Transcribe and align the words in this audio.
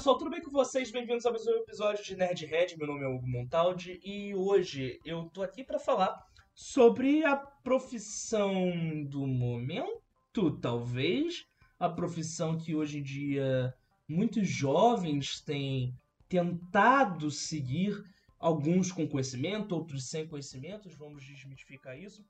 pessoal, 0.00 0.16
tudo 0.16 0.30
bem 0.30 0.40
com 0.40 0.50
vocês? 0.50 0.90
Bem-vindos 0.90 1.26
a 1.26 1.30
mais 1.30 1.46
um 1.46 1.56
episódio 1.56 2.02
de 2.02 2.16
Nerdhead. 2.16 2.74
Meu 2.78 2.86
nome 2.86 3.04
é 3.04 3.06
Hugo 3.06 3.28
Montaldi 3.28 4.00
e 4.02 4.34
hoje 4.34 4.98
eu 5.04 5.28
tô 5.28 5.42
aqui 5.42 5.62
para 5.62 5.78
falar 5.78 6.18
sobre 6.54 7.22
a 7.22 7.36
profissão 7.36 8.72
do 9.04 9.26
momento, 9.26 10.58
talvez. 10.58 11.44
A 11.78 11.86
profissão 11.86 12.56
que 12.56 12.74
hoje 12.74 13.00
em 13.00 13.02
dia 13.02 13.74
muitos 14.08 14.48
jovens 14.48 15.42
têm 15.42 15.94
tentado 16.30 17.30
seguir, 17.30 17.94
alguns 18.38 18.90
com 18.90 19.06
conhecimento, 19.06 19.74
outros 19.74 20.08
sem 20.08 20.26
conhecimentos, 20.26 20.94
vamos 20.94 21.22
desmitificar 21.22 21.98
isso. 21.98 22.24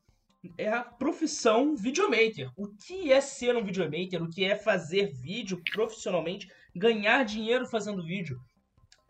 É 0.59 0.68
a 0.68 0.82
profissão 0.82 1.77
videomaker. 1.77 2.51
O 2.57 2.66
que 2.66 3.12
é 3.12 3.21
ser 3.21 3.55
um 3.55 3.62
videomaker? 3.62 4.24
O 4.24 4.29
que 4.29 4.45
é 4.45 4.57
fazer 4.57 5.12
vídeo 5.12 5.62
profissionalmente? 5.71 6.48
Ganhar 6.74 7.24
dinheiro 7.24 7.66
fazendo 7.66 8.05
vídeo. 8.05 8.38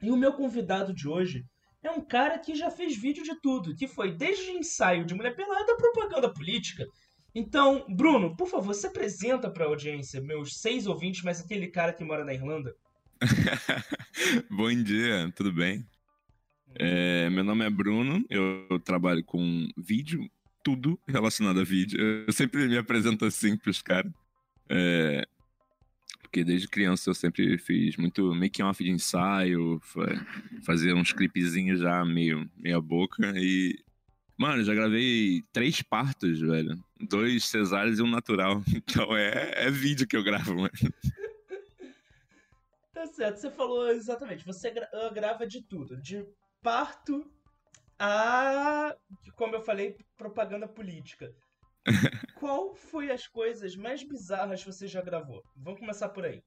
E 0.03 0.11
o 0.11 0.17
meu 0.17 0.33
convidado 0.33 0.95
de 0.95 1.09
hoje 1.09 1.45
é 1.83 1.91
um 1.91 2.01
cara 2.01 2.39
que 2.39 2.55
já 2.55 2.71
fez 2.71 2.97
vídeo 2.97 3.23
de 3.23 3.41
tudo, 3.41 3.75
que 3.75 3.89
foi 3.89 4.13
desde 4.13 4.51
ensaio 4.51 5.05
de 5.05 5.15
mulher 5.15 5.35
pelada 5.35 5.73
a 5.73 5.77
propaganda 5.77 6.33
política. 6.33 6.87
Então, 7.35 7.87
Bruno, 7.89 8.37
por 8.37 8.49
favor, 8.49 8.75
se 8.75 8.87
apresenta 8.87 9.51
para 9.51 9.65
a 9.65 9.69
audiência, 9.69 10.21
meus 10.21 10.61
seis 10.61 10.87
ouvintes, 10.87 11.23
mas 11.23 11.41
aquele 11.41 11.69
cara 11.69 11.93
que 11.93 12.05
mora 12.05 12.25
na 12.25 12.35
Irlanda. 12.35 12.75
Bom 14.51 14.75
dia, 14.83 15.33
tudo 15.37 15.53
bem? 15.53 15.87
É, 16.75 17.29
meu 17.31 17.45
nome 17.45 17.65
é 17.65 17.71
Bruno, 17.71 18.25
eu 18.29 18.81
trabalho 18.85 19.25
com 19.25 19.69
vídeo, 19.77 20.29
tudo 20.63 20.99
relacionado 21.07 21.61
a 21.61 21.65
vídeo. 21.65 22.01
Eu 22.27 22.33
sempre 22.33 22.67
me 22.67 22.77
apresento 22.77 23.25
assim 23.25 23.57
pros 23.57 23.81
caras. 23.83 24.13
É, 24.69 25.27
porque 26.31 26.45
desde 26.45 26.69
criança 26.69 27.11
eu 27.11 27.15
sempre 27.15 27.59
fiz 27.59 27.97
muito 27.97 28.33
making 28.33 28.63
off 28.63 28.83
de 28.83 28.91
ensaio, 28.91 29.83
fazer 30.63 30.95
uns 30.95 31.13
clipezinhos 31.13 31.81
já 31.81 32.05
meio 32.05 32.49
meia 32.57 32.81
boca 32.81 33.33
e 33.35 33.77
mano, 34.39 34.63
já 34.63 34.73
gravei 34.73 35.43
três 35.53 35.83
partos, 35.83 36.41
velho, 36.41 36.79
dois 37.01 37.45
cesáreos 37.45 37.99
e 37.99 38.03
um 38.03 38.09
natural. 38.09 38.63
Então 38.73 39.17
é, 39.17 39.67
é 39.67 39.71
vídeo 39.71 40.07
que 40.07 40.17
eu 40.17 40.23
gravo, 40.23 40.55
mano. 40.55 40.71
Tá 42.95 43.07
certo, 43.07 43.39
você 43.39 43.51
falou 43.51 43.91
exatamente, 43.91 44.45
você 44.45 44.73
ah, 44.93 45.11
grava 45.13 45.47
de 45.47 45.63
tudo, 45.63 45.97
de 45.97 46.25
parto 46.63 47.29
a, 47.99 48.95
como 49.35 49.57
eu 49.57 49.63
falei, 49.63 49.97
propaganda 50.17 50.69
política. 50.69 51.35
Qual 52.41 52.75
foi 52.75 53.11
as 53.11 53.27
coisas 53.27 53.77
mais 53.77 54.03
bizarras 54.03 54.65
que 54.65 54.73
você 54.73 54.89
já 54.89 55.03
gravou? 55.03 55.45
Vamos 55.55 55.79
começar 55.79 56.09
por 56.09 56.25
aí. 56.25 56.43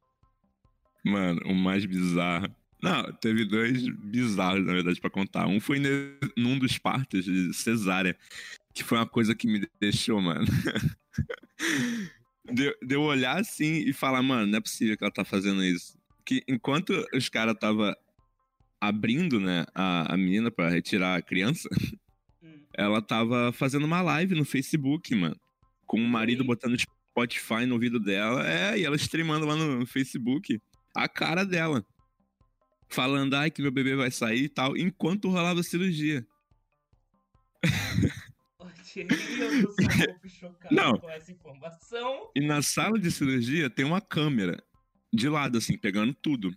Mano, 1.05 1.39
o 1.45 1.53
mais 1.53 1.85
bizarro. 1.85 2.47
Não, 2.81 3.13
teve 3.13 3.45
dois 3.45 3.87
bizarros, 3.87 4.65
na 4.65 4.73
verdade, 4.73 4.99
para 4.99 5.11
contar. 5.11 5.45
Um 5.45 5.59
foi 5.59 5.79
num 6.35 6.57
dos 6.57 6.79
partos 6.79 7.25
de 7.25 7.53
cesárea, 7.53 8.17
que 8.73 8.83
foi 8.83 8.97
uma 8.97 9.05
coisa 9.05 9.35
que 9.35 9.45
me 9.45 9.69
deixou, 9.79 10.19
mano. 10.19 10.47
de, 12.51 12.75
de 12.81 12.95
olhar 12.95 13.39
assim 13.39 13.87
e 13.87 13.93
falar, 13.93 14.23
mano, 14.23 14.47
não 14.47 14.57
é 14.57 14.61
possível 14.61 14.97
que 14.97 15.03
ela 15.03 15.13
tá 15.13 15.23
fazendo 15.23 15.63
isso. 15.63 15.95
Que 16.25 16.43
enquanto 16.47 17.05
os 17.13 17.29
caras 17.29 17.55
tava 17.59 17.95
abrindo, 18.81 19.39
né, 19.39 19.63
a, 19.75 20.11
a 20.11 20.17
menina 20.17 20.49
para 20.49 20.69
retirar 20.69 21.17
a 21.17 21.21
criança, 21.21 21.69
ela 22.73 22.99
tava 22.99 23.53
fazendo 23.53 23.85
uma 23.85 24.01
live 24.01 24.33
no 24.33 24.43
Facebook, 24.43 25.13
mano. 25.13 25.39
Com 25.85 25.97
o 25.97 26.07
marido 26.07 26.43
botando 26.43 26.77
Spotify 26.79 27.65
no 27.65 27.75
ouvido 27.75 27.99
dela. 27.99 28.47
É, 28.49 28.77
e 28.77 28.85
ela 28.85 28.95
streamando 28.95 29.45
lá 29.45 29.55
no 29.55 29.85
Facebook 29.85 30.61
a 30.95 31.07
cara 31.07 31.45
dela. 31.45 31.85
Falando, 32.89 33.33
ai, 33.35 33.49
que 33.49 33.61
meu 33.61 33.71
bebê 33.71 33.95
vai 33.95 34.11
sair 34.11 34.43
e 34.43 34.49
tal, 34.49 34.77
enquanto 34.77 35.29
rolava 35.29 35.59
a 35.59 35.63
cirurgia. 35.63 36.25
eu 38.95 39.07
tô 39.07 39.83
um 39.83 40.05
pouco 40.05 40.29
chocado 40.29 40.75
Não. 40.75 40.99
com 40.99 41.09
essa 41.09 41.31
informação. 41.31 42.29
E 42.35 42.41
na 42.41 42.61
sala 42.61 42.99
de 42.99 43.09
cirurgia 43.09 43.69
tem 43.69 43.83
uma 43.83 43.99
câmera 43.99 44.63
de 45.11 45.27
lado, 45.27 45.57
assim, 45.57 45.75
pegando 45.75 46.13
tudo. 46.13 46.55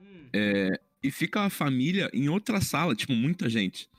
Hum. 0.00 0.28
É, 0.32 0.80
e 1.02 1.10
fica 1.10 1.42
a 1.42 1.50
família 1.50 2.08
em 2.14 2.30
outra 2.30 2.60
sala, 2.60 2.94
tipo, 2.94 3.12
muita 3.12 3.50
gente 3.50 3.90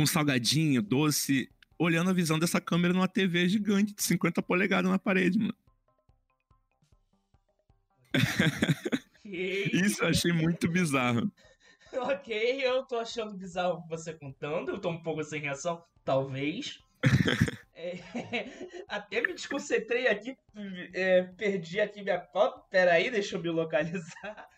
com 0.00 0.06
salgadinho, 0.06 0.80
doce, 0.80 1.48
olhando 1.80 2.10
a 2.10 2.12
visão 2.12 2.38
dessa 2.38 2.60
câmera 2.60 2.92
numa 2.92 3.08
TV 3.08 3.48
gigante 3.48 3.94
de 3.94 4.02
50 4.02 4.42
polegadas 4.42 4.90
na 4.90 4.98
parede, 4.98 5.38
mano. 5.38 5.54
Okay. 9.24 9.70
Isso 9.72 10.04
eu 10.04 10.08
achei 10.08 10.30
muito 10.30 10.68
bizarro. 10.68 11.32
Ok, 11.92 12.60
eu 12.62 12.84
tô 12.84 12.98
achando 12.98 13.34
bizarro 13.34 13.82
você 13.88 14.12
contando, 14.12 14.72
eu 14.72 14.78
tô 14.78 14.90
um 14.90 15.02
pouco 15.02 15.24
sem 15.24 15.40
reação, 15.40 15.82
talvez. 16.04 16.84
é, 17.74 17.98
até 18.86 19.22
me 19.22 19.32
desconcentrei 19.32 20.06
aqui, 20.06 20.36
é, 20.92 21.22
perdi 21.22 21.80
aqui 21.80 22.02
minha 22.02 22.20
foto. 22.20 22.62
Peraí, 22.68 23.10
deixa 23.10 23.36
eu 23.36 23.42
me 23.42 23.48
localizar. 23.48 24.48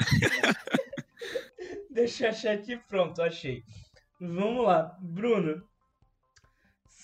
deixa 1.88 2.24
eu 2.24 2.30
achar 2.30 2.54
aqui, 2.54 2.76
pronto, 2.88 3.22
achei. 3.22 3.62
Vamos 4.20 4.66
lá, 4.66 4.98
Bruno. 5.00 5.62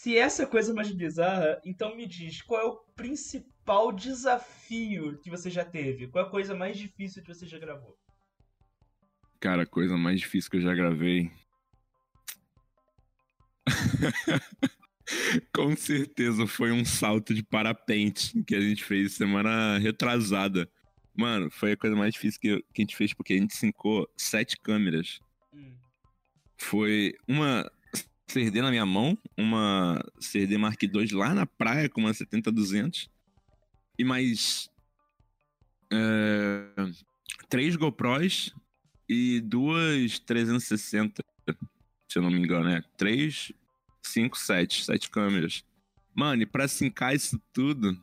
Se 0.08 0.16
essa 0.16 0.42
é 0.42 0.46
a 0.46 0.48
coisa 0.48 0.72
mais 0.72 0.90
bizarra, 0.90 1.60
então 1.66 1.94
me 1.94 2.06
diz, 2.06 2.40
qual 2.40 2.62
é 2.62 2.64
o 2.64 2.76
principal 2.96 3.92
desafio 3.92 5.18
que 5.18 5.28
você 5.28 5.50
já 5.50 5.66
teve? 5.66 6.08
Qual 6.08 6.24
é 6.24 6.26
a 6.26 6.30
coisa 6.30 6.54
mais 6.54 6.78
difícil 6.78 7.22
que 7.22 7.28
você 7.28 7.44
já 7.46 7.58
gravou? 7.58 7.94
Cara, 9.38 9.64
a 9.64 9.66
coisa 9.66 9.98
mais 9.98 10.18
difícil 10.18 10.50
que 10.50 10.56
eu 10.56 10.62
já 10.62 10.74
gravei. 10.74 11.30
Com 15.54 15.76
certeza 15.76 16.46
foi 16.46 16.72
um 16.72 16.86
salto 16.86 17.34
de 17.34 17.42
parapente 17.42 18.42
que 18.44 18.54
a 18.54 18.62
gente 18.62 18.82
fez 18.84 19.12
semana 19.12 19.76
retrasada. 19.76 20.70
Mano, 21.14 21.50
foi 21.50 21.72
a 21.72 21.76
coisa 21.76 21.94
mais 21.94 22.14
difícil 22.14 22.40
que, 22.40 22.50
a 22.52 22.80
gente 22.80 22.96
fez 22.96 23.12
porque 23.12 23.34
a 23.34 23.36
gente 23.36 23.54
sincou 23.54 24.10
sete 24.16 24.58
câmeras 24.58 25.20
foi 26.58 27.14
uma 27.26 27.70
CD 28.28 28.60
na 28.60 28.70
minha 28.70 28.86
mão, 28.86 29.16
uma 29.36 30.02
CD 30.20 30.58
Mark 30.58 30.82
II 30.82 31.12
lá 31.12 31.34
na 31.34 31.46
praia 31.46 31.88
com 31.88 32.02
uma 32.02 32.12
70-200 32.12 33.08
e 33.98 34.04
mais 34.04 34.70
é, 35.90 36.68
três 37.48 37.74
GoPros 37.74 38.54
e 39.08 39.40
duas 39.40 40.18
360, 40.18 41.24
se 42.08 42.18
eu 42.18 42.22
não 42.22 42.30
me 42.30 42.38
engano, 42.38 42.68
é 42.68 42.82
três, 42.96 43.52
cinco, 44.02 44.38
sete, 44.38 44.84
sete 44.84 45.10
câmeras. 45.10 45.64
Mano, 46.14 46.42
e 46.42 46.46
pra 46.46 46.68
sincar 46.68 47.14
isso 47.14 47.40
tudo, 47.52 47.96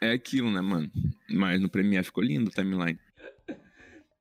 é 0.00 0.12
aquilo, 0.12 0.50
né, 0.50 0.60
mano? 0.60 0.90
Mas 1.30 1.60
no 1.60 1.68
Premiere 1.68 2.04
ficou 2.04 2.22
lindo 2.22 2.48
o 2.50 2.52
timeline. 2.52 2.98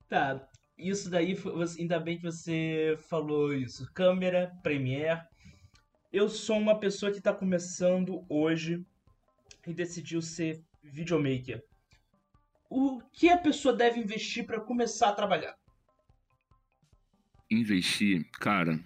Tá, 0.10 0.48
isso 0.90 1.10
daí, 1.10 1.38
ainda 1.80 2.00
bem 2.00 2.18
que 2.18 2.24
você 2.24 2.98
falou 3.10 3.54
isso. 3.54 3.92
Câmera, 3.94 4.52
Premiere. 4.62 5.22
Eu 6.12 6.30
sou 6.30 6.58
uma 6.58 6.80
pessoa 6.80 7.12
que 7.12 7.18
está 7.18 7.34
começando 7.34 8.26
hoje 8.30 8.86
e 9.66 9.74
decidiu 9.74 10.22
ser 10.22 10.64
videomaker. 10.84 11.64
O 12.70 13.02
que 13.12 13.30
a 13.30 13.38
pessoa 13.38 13.76
deve 13.76 14.00
investir 14.00 14.46
para 14.46 14.60
começar 14.60 15.10
a 15.10 15.14
trabalhar? 15.14 15.56
Investir, 17.50 18.30
cara, 18.34 18.80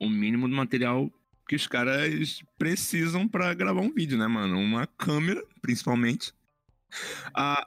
o 0.00 0.08
mínimo 0.08 0.48
de 0.48 0.54
material 0.54 1.10
que 1.48 1.56
os 1.56 1.66
caras 1.66 2.42
precisam 2.58 3.26
para 3.26 3.54
gravar 3.54 3.80
um 3.80 3.92
vídeo, 3.92 4.18
né, 4.18 4.26
mano? 4.26 4.58
Uma 4.58 4.86
câmera, 4.86 5.42
principalmente. 5.60 6.32
A 7.34 7.66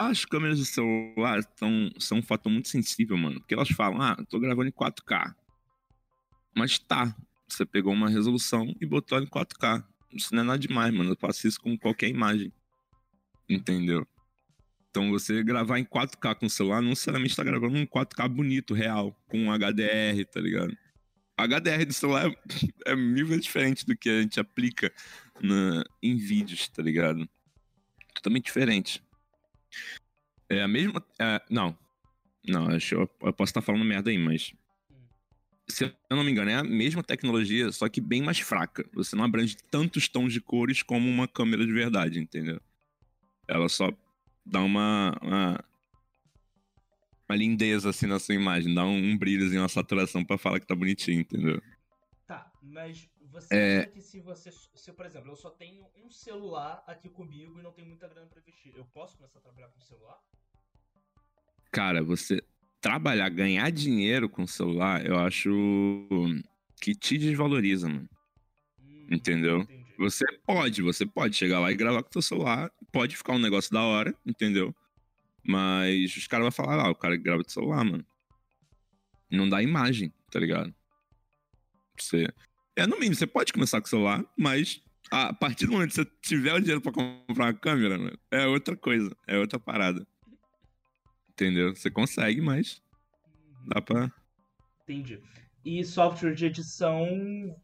as 0.00 0.24
câmeras 0.24 0.58
do 0.58 0.64
celular 0.64 1.44
tão, 1.44 1.90
são 1.98 2.18
um 2.18 2.22
fator 2.22 2.50
muito 2.50 2.68
sensível, 2.68 3.18
mano. 3.18 3.38
Porque 3.38 3.52
elas 3.52 3.68
falam, 3.68 4.00
ah, 4.00 4.16
tô 4.30 4.40
gravando 4.40 4.68
em 4.68 4.72
4K. 4.72 5.34
Mas 6.56 6.78
tá, 6.78 7.14
você 7.46 7.66
pegou 7.66 7.92
uma 7.92 8.08
resolução 8.08 8.74
e 8.80 8.86
botou 8.86 9.20
em 9.20 9.26
4K. 9.26 9.84
Isso 10.14 10.34
não 10.34 10.42
é 10.42 10.46
nada 10.46 10.58
demais, 10.58 10.92
mano. 10.94 11.10
Eu 11.10 11.16
faço 11.16 11.46
isso 11.46 11.60
com 11.60 11.76
qualquer 11.76 12.08
imagem. 12.08 12.50
Entendeu? 13.46 14.06
Então 14.88 15.10
você 15.10 15.42
gravar 15.42 15.78
em 15.78 15.84
4K 15.84 16.34
com 16.34 16.46
o 16.46 16.50
celular, 16.50 16.80
não 16.80 16.88
necessariamente 16.88 17.36
tá 17.36 17.44
gravando 17.44 17.76
um 17.76 17.86
4K 17.86 18.26
bonito, 18.26 18.72
real, 18.72 19.14
com 19.28 19.52
HDR, 19.52 20.24
tá 20.32 20.40
ligado? 20.40 20.74
HDR 21.36 21.84
do 21.84 21.92
celular 21.92 22.32
é 22.86 22.96
mil 22.96 23.26
vezes 23.26 23.44
diferente 23.44 23.84
do 23.84 23.94
que 23.94 24.08
a 24.08 24.22
gente 24.22 24.40
aplica 24.40 24.90
na, 25.42 25.84
em 26.02 26.16
vídeos, 26.16 26.68
tá 26.68 26.82
ligado? 26.82 27.28
Totalmente 28.14 28.46
diferente. 28.46 29.02
É 30.48 30.62
a 30.62 30.68
mesma. 30.68 31.04
É, 31.18 31.40
não. 31.48 31.76
Não, 32.46 32.68
acho 32.68 32.94
eu, 32.94 33.06
posso 33.06 33.50
estar 33.50 33.62
falando 33.62 33.84
merda 33.84 34.10
aí, 34.10 34.18
mas. 34.18 34.52
Se 35.68 35.84
eu 35.84 36.16
não 36.16 36.24
me 36.24 36.32
engano, 36.32 36.50
é 36.50 36.56
a 36.56 36.64
mesma 36.64 37.02
tecnologia, 37.02 37.70
só 37.70 37.88
que 37.88 38.00
bem 38.00 38.22
mais 38.22 38.40
fraca. 38.40 38.84
Você 38.92 39.14
não 39.14 39.24
abrange 39.24 39.56
tantos 39.70 40.08
tons 40.08 40.32
de 40.32 40.40
cores 40.40 40.82
como 40.82 41.08
uma 41.08 41.28
câmera 41.28 41.64
de 41.64 41.72
verdade, 41.72 42.18
entendeu? 42.18 42.60
Ela 43.46 43.68
só 43.68 43.92
dá 44.44 44.60
uma, 44.62 45.16
uma 45.22 45.64
uma 47.30 47.36
lindeza 47.36 47.90
assim 47.90 48.06
na 48.06 48.18
sua 48.18 48.34
imagem, 48.34 48.74
dá 48.74 48.84
um, 48.84 49.12
um 49.12 49.16
brilhozinho, 49.16 49.62
uma 49.62 49.68
saturação 49.68 50.24
pra 50.24 50.36
falar 50.36 50.58
que 50.58 50.66
tá 50.66 50.74
bonitinho, 50.74 51.20
entendeu? 51.20 51.62
Tá, 52.26 52.50
mas 52.60 53.08
você 53.40 53.54
É. 53.54 53.78
acha 53.80 53.90
que 53.90 54.00
se 54.00 54.20
você. 54.20 54.50
Se, 54.52 54.92
por 54.92 55.06
exemplo, 55.06 55.30
eu 55.30 55.36
só 55.36 55.50
tenho 55.50 55.86
um 55.96 56.10
celular 56.10 56.82
aqui 56.86 57.08
comigo 57.08 57.58
e 57.58 57.62
não 57.62 57.72
tenho 57.72 57.88
muita 57.88 58.06
grana 58.08 58.26
pra 58.26 58.40
investir, 58.40 58.72
eu 58.76 58.84
posso 58.86 59.16
começar 59.16 59.38
a 59.38 59.42
trabalhar 59.42 59.68
com 59.68 59.78
o 59.80 59.82
celular? 59.84 60.18
Cara, 61.70 62.02
você 62.02 62.42
trabalhar, 62.80 63.28
ganhar 63.28 63.70
dinheiro 63.70 64.28
com 64.28 64.42
o 64.42 64.48
celular, 64.48 65.04
eu 65.04 65.18
acho 65.18 65.50
que 66.80 66.94
te 66.94 67.18
desvaloriza, 67.18 67.88
mano. 67.88 68.08
Hum, 68.80 69.06
Entendeu? 69.10 69.60
Entendi. 69.60 69.80
Você 69.98 70.24
pode, 70.46 70.80
você 70.82 71.04
pode 71.04 71.36
chegar 71.36 71.60
lá 71.60 71.70
e 71.70 71.76
gravar 71.76 72.02
com 72.02 72.08
o 72.08 72.12
seu 72.14 72.22
celular, 72.22 72.72
pode 72.90 73.16
ficar 73.16 73.34
um 73.34 73.38
negócio 73.38 73.70
da 73.70 73.82
hora, 73.82 74.14
entendeu? 74.24 74.74
Mas 75.42 76.16
os 76.16 76.26
caras 76.26 76.44
vão 76.44 76.52
falar, 76.52 76.86
ah, 76.86 76.90
o 76.90 76.94
cara 76.94 77.16
grava 77.16 77.42
do 77.42 77.50
celular, 77.50 77.84
mano. 77.84 78.04
Não 79.30 79.48
dá 79.48 79.62
imagem, 79.62 80.12
tá 80.30 80.40
ligado? 80.40 80.74
Você. 81.98 82.26
É, 82.80 82.86
no 82.86 82.98
mínimo, 82.98 83.14
você 83.14 83.26
pode 83.26 83.52
começar 83.52 83.78
com 83.78 83.86
o 83.86 83.90
celular, 83.90 84.24
mas 84.34 84.82
a 85.10 85.34
partir 85.34 85.66
do 85.66 85.72
momento 85.72 85.90
que 85.90 85.96
você 85.96 86.04
tiver 86.22 86.54
o 86.54 86.60
dinheiro 86.60 86.80
pra 86.80 86.90
comprar 86.90 87.44
uma 87.44 87.52
câmera, 87.52 87.98
mano, 87.98 88.18
é 88.30 88.46
outra 88.46 88.74
coisa, 88.74 89.14
é 89.26 89.36
outra 89.36 89.60
parada. 89.60 90.06
Entendeu? 91.28 91.76
Você 91.76 91.90
consegue, 91.90 92.40
mas 92.40 92.82
dá 93.66 93.82
pra. 93.82 94.10
Entendi. 94.82 95.20
E 95.62 95.84
software 95.84 96.34
de 96.34 96.46
edição, 96.46 97.06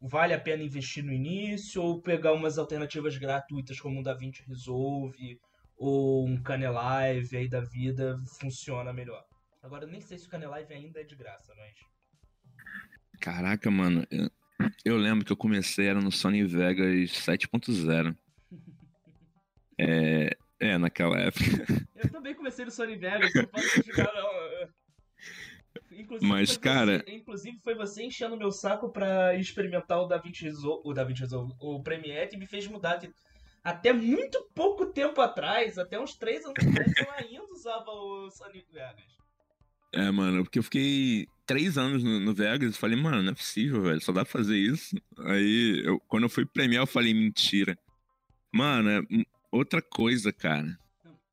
vale 0.02 0.34
a 0.34 0.38
pena 0.38 0.62
investir 0.62 1.02
no 1.02 1.14
início 1.14 1.82
ou 1.82 2.02
pegar 2.02 2.34
umas 2.34 2.58
alternativas 2.58 3.16
gratuitas 3.16 3.80
como 3.80 3.98
um 3.98 4.02
DaVinci 4.02 4.44
Resolve 4.46 5.40
ou 5.78 6.28
um 6.28 6.42
Canelive 6.42 7.38
aí 7.38 7.48
da 7.48 7.62
vida 7.62 8.22
funciona 8.38 8.92
melhor? 8.92 9.24
Agora, 9.62 9.86
eu 9.86 9.88
nem 9.88 10.02
sei 10.02 10.18
se 10.18 10.26
o 10.26 10.30
Canelive 10.30 10.74
ainda 10.74 11.00
é 11.00 11.04
de 11.04 11.16
graça, 11.16 11.54
mas... 11.56 11.74
Caraca, 13.18 13.70
mano. 13.70 14.06
Eu, 14.10 14.30
eu 14.84 14.96
lembro 14.96 15.25
que 15.25 15.32
eu 15.32 15.37
comecei 15.37 15.87
era 15.88 16.00
no 16.00 16.12
Sony 16.12 16.44
Vegas 16.44 17.11
7.0. 17.11 18.17
É, 19.78 20.31
é, 20.58 20.78
naquela 20.78 21.19
época. 21.19 21.44
Eu 21.94 22.11
também 22.11 22.34
comecei 22.34 22.64
no 22.64 22.70
Sony 22.70 22.96
Vegas, 22.96 23.31
não 23.34 23.44
posso 23.44 23.82
julgar 23.82 24.11
não. 24.14 24.69
Inclusive, 25.99 26.31
Mas, 26.31 26.50
foi 26.52 26.58
cara- 26.62 26.99
você- 27.05 27.12
inclusive 27.14 27.58
foi 27.62 27.75
você 27.75 28.02
enchendo 28.05 28.37
meu 28.38 28.50
saco 28.50 28.88
pra 28.90 29.34
experimentar 29.34 30.00
o 30.00 30.06
DaVinci 30.06 30.44
Resolve, 30.44 30.81
o 30.82 30.94
DaVinci 30.94 31.20
Resolve, 31.20 31.52
o 31.61 31.82
Premiere 31.82 32.28
que 32.31 32.37
me 32.38 32.46
fez 32.46 32.67
mudar 32.67 32.99
que 32.99 33.11
até 33.62 33.93
muito 33.93 34.43
pouco 34.55 34.87
tempo 34.87 35.20
atrás, 35.20 35.76
até 35.76 36.00
uns 36.00 36.14
três 36.17 36.43
anos 36.46 36.55
atrás, 36.67 36.93
eu 36.99 37.11
ainda 37.12 37.52
usava 37.52 37.90
o 37.90 38.31
Sony 38.31 38.64
Vegas. 38.73 39.14
É, 39.93 40.11
mano, 40.11 40.43
porque 40.44 40.58
eu 40.58 40.62
fiquei 40.62 41.28
três 41.46 41.78
anos 41.78 42.02
no, 42.02 42.19
no 42.20 42.34
Vegas 42.34 42.75
e 42.75 42.78
falei, 42.78 43.00
mano, 43.00 43.22
não 43.22 43.32
é 43.32 43.34
possível, 43.34 43.82
velho, 43.82 44.00
só 44.00 44.12
dá 44.12 44.25
pra 44.25 44.32
fazer 44.32 44.56
isso. 44.58 44.96
Aí, 45.19 45.82
eu- 45.84 46.00
quando 46.00 46.25
eu 46.25 46.28
fui 46.28 46.44
premiar, 46.44 46.82
eu 46.82 46.87
falei, 46.87 47.14
mentira. 47.14 47.78
Mano, 48.52 48.90
é 48.90 49.00
outra 49.50 49.81
coisa, 49.81 50.32
cara. 50.32 50.78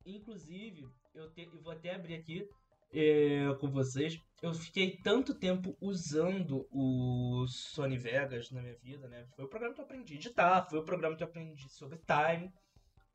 Inclusive, 0.06 0.86
eu, 1.14 1.30
te- 1.30 1.48
eu 1.52 1.60
vou 1.62 1.72
até 1.72 1.94
abrir 1.94 2.14
aqui 2.14 2.46
é, 2.92 3.52
com 3.58 3.68
vocês. 3.70 4.20
Eu 4.42 4.52
fiquei 4.54 4.98
tanto 5.02 5.34
tempo 5.34 5.76
usando 5.80 6.66
o 6.70 7.46
Sony 7.48 7.96
Vegas 7.96 8.50
na 8.50 8.60
minha 8.60 8.76
vida, 8.82 9.08
né? 9.08 9.24
Foi 9.34 9.44
o 9.46 9.48
programa 9.48 9.74
que 9.74 9.80
eu 9.80 9.84
aprendi 9.84 10.12
a 10.12 10.16
editar, 10.16 10.66
foi 10.68 10.78
o 10.78 10.84
programa 10.84 11.16
que 11.16 11.22
eu 11.22 11.26
aprendi 11.26 11.68
sobre 11.70 11.98
time, 11.98 12.52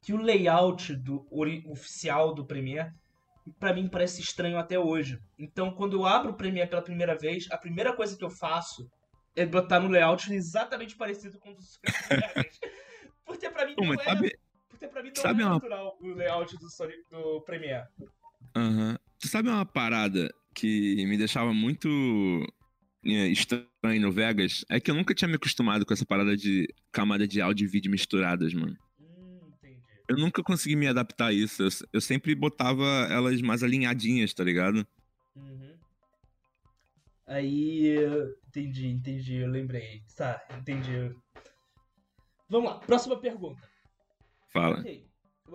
que 0.01 0.11
o 0.11 0.17
layout 0.17 0.95
do 0.95 1.25
oficial 1.69 2.33
do 2.33 2.43
Premiere 2.45 2.91
pra 3.59 3.73
mim 3.73 3.87
parece 3.87 4.21
estranho 4.21 4.57
até 4.57 4.77
hoje. 4.79 5.19
Então, 5.37 5.71
quando 5.71 5.93
eu 5.97 6.05
abro 6.05 6.31
o 6.31 6.35
Premiere 6.35 6.69
pela 6.69 6.81
primeira 6.81 7.17
vez, 7.17 7.47
a 7.51 7.57
primeira 7.57 7.93
coisa 7.93 8.17
que 8.17 8.23
eu 8.23 8.29
faço 8.29 8.89
é 9.35 9.45
botar 9.45 9.79
no 9.79 9.87
layout 9.87 10.31
exatamente 10.33 10.95
parecido 10.95 11.39
com 11.39 11.51
o 11.51 11.55
Vegas. 11.55 11.79
Porque 13.25 13.49
pra 13.49 13.65
mim 13.65 13.75
não 13.77 13.85
mas 13.87 13.99
é 13.99 14.03
sabe, 14.03 14.39
porque 14.69 14.87
pra 14.87 15.03
mim 15.03 15.11
não 15.15 15.21
Sabe 15.21 15.41
é 15.41 15.45
uma- 15.45 15.53
natural 15.53 15.97
o 16.01 16.07
layout 16.13 16.57
do, 16.57 16.69
Sony, 16.69 16.93
do 17.11 17.41
Premiere. 17.41 17.85
Aham. 18.55 18.97
Tu 19.19 19.27
sabe 19.27 19.49
uma 19.49 19.65
parada 19.65 20.33
que 20.55 21.05
me 21.05 21.15
deixava 21.17 21.53
muito 21.53 21.87
é, 23.05 23.27
estranho 23.27 24.01
no 24.01 24.11
Vegas? 24.11 24.65
É 24.69 24.79
que 24.79 24.89
eu 24.89 24.95
nunca 24.95 25.13
tinha 25.13 25.27
me 25.27 25.35
acostumado 25.35 25.85
com 25.85 25.93
essa 25.93 26.05
parada 26.05 26.35
de 26.35 26.67
camada 26.91 27.27
de 27.27 27.39
áudio 27.39 27.65
e 27.65 27.67
vídeo 27.69 27.91
misturadas, 27.91 28.51
mano. 28.53 28.75
Eu 30.09 30.17
nunca 30.17 30.41
consegui 30.41 30.75
me 30.75 30.87
adaptar 30.87 31.27
a 31.27 31.33
isso. 31.33 31.61
Eu, 31.61 31.69
eu 31.93 32.01
sempre 32.01 32.33
botava 32.33 32.83
elas 33.11 33.39
mais 33.43 33.61
alinhadinhas, 33.61 34.33
tá 34.33 34.43
ligado? 34.43 34.85
Uhum. 35.35 35.77
Aí, 37.27 37.95
entendi, 38.47 38.87
entendi, 38.87 39.35
eu 39.35 39.47
lembrei. 39.47 40.01
Tá, 40.17 40.43
entendi. 40.57 41.15
Vamos 42.49 42.71
lá, 42.71 42.79
próxima 42.79 43.21
pergunta. 43.21 43.61
Fala. 44.51 44.79
Ok. 44.79 45.07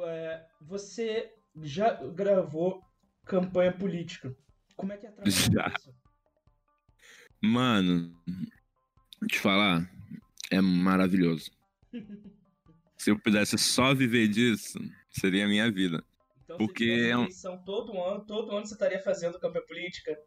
É, 0.06 0.46
você 0.60 1.32
já 1.60 1.92
gravou 2.12 2.80
campanha 3.24 3.72
política. 3.72 4.36
Como 4.76 4.92
é 4.92 4.96
que 4.96 5.06
é 5.06 5.12
Já. 5.26 5.72
isso? 5.76 5.92
Mano, 7.42 8.14
vou 9.20 9.28
te 9.28 9.40
falar, 9.40 9.90
é 10.48 10.60
maravilhoso. 10.60 11.50
Se 13.04 13.10
eu 13.10 13.18
pudesse 13.18 13.58
só 13.58 13.94
viver 13.94 14.28
disso, 14.28 14.78
seria 15.10 15.44
a 15.44 15.46
minha 15.46 15.70
vida. 15.70 16.02
Então, 16.42 16.56
Porque 16.56 16.84
é 16.84 17.10
eleição 17.10 17.62
todo 17.62 17.92
ano, 18.02 18.24
todo 18.24 18.50
ano 18.50 18.66
você 18.66 18.72
estaria 18.72 18.98
fazendo 18.98 19.38
campanha 19.38 19.66
política. 19.66 20.18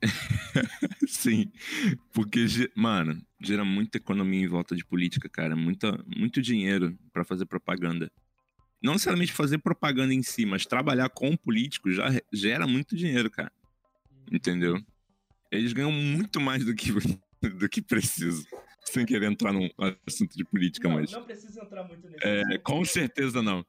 Sim, 1.06 1.52
porque, 2.14 2.46
mano, 2.74 3.20
gera 3.38 3.66
muita 3.66 3.98
economia 3.98 4.42
em 4.42 4.48
volta 4.48 4.74
de 4.74 4.82
política, 4.82 5.28
cara. 5.28 5.54
Muita, 5.54 6.02
muito 6.06 6.40
dinheiro 6.40 6.98
pra 7.12 7.22
fazer 7.22 7.44
propaganda. 7.44 8.10
Não 8.82 8.94
necessariamente 8.94 9.32
fazer 9.32 9.58
propaganda 9.58 10.14
em 10.14 10.22
si, 10.22 10.46
mas 10.46 10.64
trabalhar 10.64 11.10
com 11.10 11.36
político 11.36 11.92
já 11.92 12.06
gera 12.32 12.66
muito 12.66 12.96
dinheiro, 12.96 13.30
cara. 13.30 13.52
Entendeu? 14.32 14.82
Eles 15.50 15.74
ganham 15.74 15.92
muito 15.92 16.40
mais 16.40 16.64
do 16.64 16.74
que, 16.74 16.90
do 17.58 17.68
que 17.68 17.82
precisa. 17.82 18.42
Sem 18.88 19.04
querer 19.04 19.26
entrar 19.30 19.52
num 19.52 19.68
assunto 20.06 20.36
de 20.36 20.44
política, 20.44 20.88
Não, 20.88 20.96
mas. 20.96 21.12
não 21.12 21.24
precisa 21.24 21.62
entrar 21.62 21.84
muito 21.84 22.08
nesse 22.08 22.24
É, 22.26 22.40
assunto, 22.42 22.62
com 22.62 22.84
certeza 22.84 23.42
não. 23.42 23.66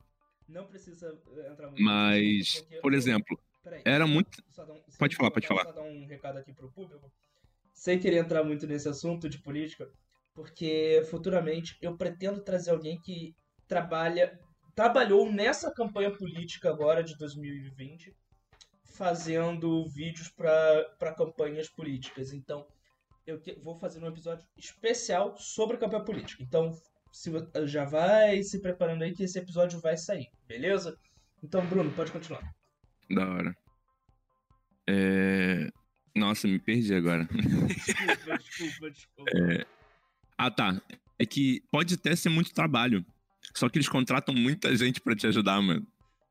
Não 0.48 0.66
precisa 0.68 1.08
eh, 1.38 1.52
entrar 1.52 1.68
muito 1.68 1.82
Mas, 1.82 2.22
nesse 2.22 2.58
assunto, 2.60 2.82
por 2.82 2.94
exemplo, 2.94 3.40
Peraí, 3.64 3.82
era 3.86 4.08
muito- 4.08 4.42
um- 4.42 4.98
Pode 4.98 5.16
falar, 5.16 5.32
pode 5.32 5.48
falar. 5.48 5.64
Só 5.66 5.72
dar 5.74 5.82
um 5.84 6.06
recado 6.08 6.38
aqui 6.38 6.54
pro 6.54 6.72
público. 6.72 7.12
Sem 7.74 8.00
querer 8.00 8.18
entrar 8.18 8.44
muito 8.44 8.66
nesse 8.66 8.88
assunto 8.88 9.28
de 9.30 9.40
política, 9.40 9.90
porque 10.34 11.04
futuramente 11.10 11.78
eu 11.82 11.98
pretendo 11.98 12.42
trazer 12.42 12.72
alguém 12.72 13.00
que 13.02 13.36
trabalha, 13.68 14.40
trabalhou 14.76 15.32
nessa 15.32 15.72
campanha 15.74 16.12
política 16.16 16.70
agora 16.70 17.04
de 17.04 17.16
2020, 17.18 18.16
fazendo 18.86 19.86
vídeos 19.90 20.30
para 20.30 21.14
campanhas 21.16 21.70
políticas. 21.70 22.32
Então, 22.34 22.66
eu 23.28 23.40
que- 23.40 23.60
vou 23.62 23.76
fazer 23.76 24.04
um 24.04 24.08
episódio 24.08 24.44
especial 24.58 25.36
sobre 25.38 25.78
campanha 25.78 26.04
política. 26.04 26.42
Então, 26.42 26.72
se, 27.12 27.30
vo- 27.30 27.48
já 27.66 27.84
vai 27.86 28.42
se 28.42 28.60
preparando 28.60 29.04
aí 29.04 29.14
que 29.14 29.24
esse 29.24 29.38
episódio 29.38 29.80
vai 29.80 29.98
sair, 29.98 30.28
beleza? 30.48 30.98
Então, 31.44 31.66
Bruno, 31.68 31.92
pode 31.92 32.12
continuar. 32.12 32.42
Da 33.10 33.28
hora. 33.28 33.56
É... 34.88 35.70
Nossa, 36.16 36.48
me 36.48 36.58
perdi 36.58 36.94
agora. 36.96 37.28
Desculpa, 37.68 38.38
desculpa, 38.40 38.90
desculpa. 38.92 39.32
Ah, 40.38 40.50
tá. 40.50 40.82
É 41.20 41.26
que 41.26 41.62
pode 41.72 41.94
até 41.96 42.16
ser 42.16 42.30
muito 42.30 42.54
trabalho. 42.54 43.06
Só 43.54 43.70
que 43.70 43.78
eles 43.78 43.90
contratam 43.90 44.34
muita 44.34 44.76
gente 44.76 45.00
pra 45.02 45.16
te 45.16 45.28
ajudar, 45.28 45.62
mano. 45.62 45.86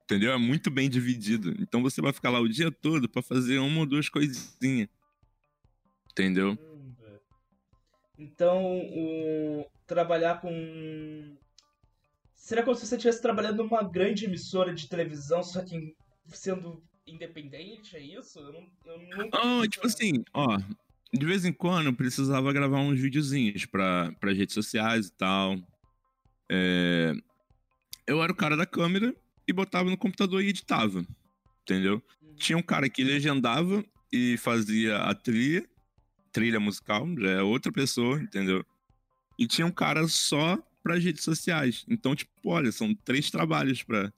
Entendeu? 0.04 0.32
É 0.32 0.38
muito 0.38 0.70
bem 0.70 0.88
dividido. 0.88 1.54
Então 1.60 1.82
você 1.82 2.00
vai 2.00 2.12
ficar 2.12 2.30
lá 2.30 2.40
o 2.40 2.48
dia 2.48 2.70
todo 2.70 3.08
pra 3.08 3.22
fazer 3.22 3.58
uma 3.58 3.80
ou 3.80 3.86
duas 3.86 4.08
coisinhas. 4.08 4.88
Entendeu? 6.12 6.56
Caramba. 6.56 6.75
Então, 8.18 8.78
o... 8.78 9.66
trabalhar 9.86 10.40
com. 10.40 11.36
Será 12.34 12.62
como 12.62 12.76
se 12.76 12.86
você 12.86 12.96
estivesse 12.96 13.20
trabalhando 13.20 13.64
numa 13.64 13.82
grande 13.82 14.24
emissora 14.24 14.72
de 14.72 14.88
televisão, 14.88 15.42
só 15.42 15.62
que 15.64 15.94
sendo 16.28 16.82
independente? 17.06 17.96
É 17.96 18.00
isso? 18.00 18.38
Eu 18.38 18.52
não. 18.52 18.66
Eu 18.86 18.98
nunca 19.24 19.38
fiz 19.40 19.68
tipo 19.70 19.86
assim, 19.86 20.24
ó. 20.32 20.58
De 21.12 21.24
vez 21.24 21.44
em 21.44 21.52
quando 21.52 21.86
eu 21.86 21.94
precisava 21.94 22.52
gravar 22.52 22.80
uns 22.80 23.00
videozinhos 23.00 23.64
pra, 23.64 24.12
pra 24.20 24.32
redes 24.32 24.54
sociais 24.54 25.06
e 25.06 25.12
tal. 25.12 25.56
É, 26.50 27.12
Eu 28.06 28.22
era 28.22 28.32
o 28.32 28.36
cara 28.36 28.56
da 28.56 28.66
câmera 28.66 29.14
e 29.46 29.52
botava 29.52 29.88
no 29.88 29.96
computador 29.96 30.42
e 30.42 30.48
editava. 30.48 31.04
Entendeu? 31.62 32.02
Tinha 32.36 32.58
um 32.58 32.62
cara 32.62 32.88
que 32.88 33.02
legendava 33.02 33.84
e 34.12 34.36
fazia 34.36 34.98
a 34.98 35.14
trilha, 35.14 35.66
trilha 36.36 36.60
musical, 36.60 37.08
já 37.18 37.30
é 37.30 37.42
outra 37.42 37.72
pessoa, 37.72 38.20
entendeu? 38.20 38.62
E 39.38 39.46
tinha 39.46 39.66
um 39.66 39.72
cara 39.72 40.06
só 40.06 40.58
para 40.82 40.98
redes 40.98 41.24
sociais. 41.24 41.86
Então, 41.88 42.14
tipo, 42.14 42.30
olha, 42.44 42.70
são 42.70 42.94
três 42.94 43.30
trabalhos 43.30 43.82
pra, 43.82 44.12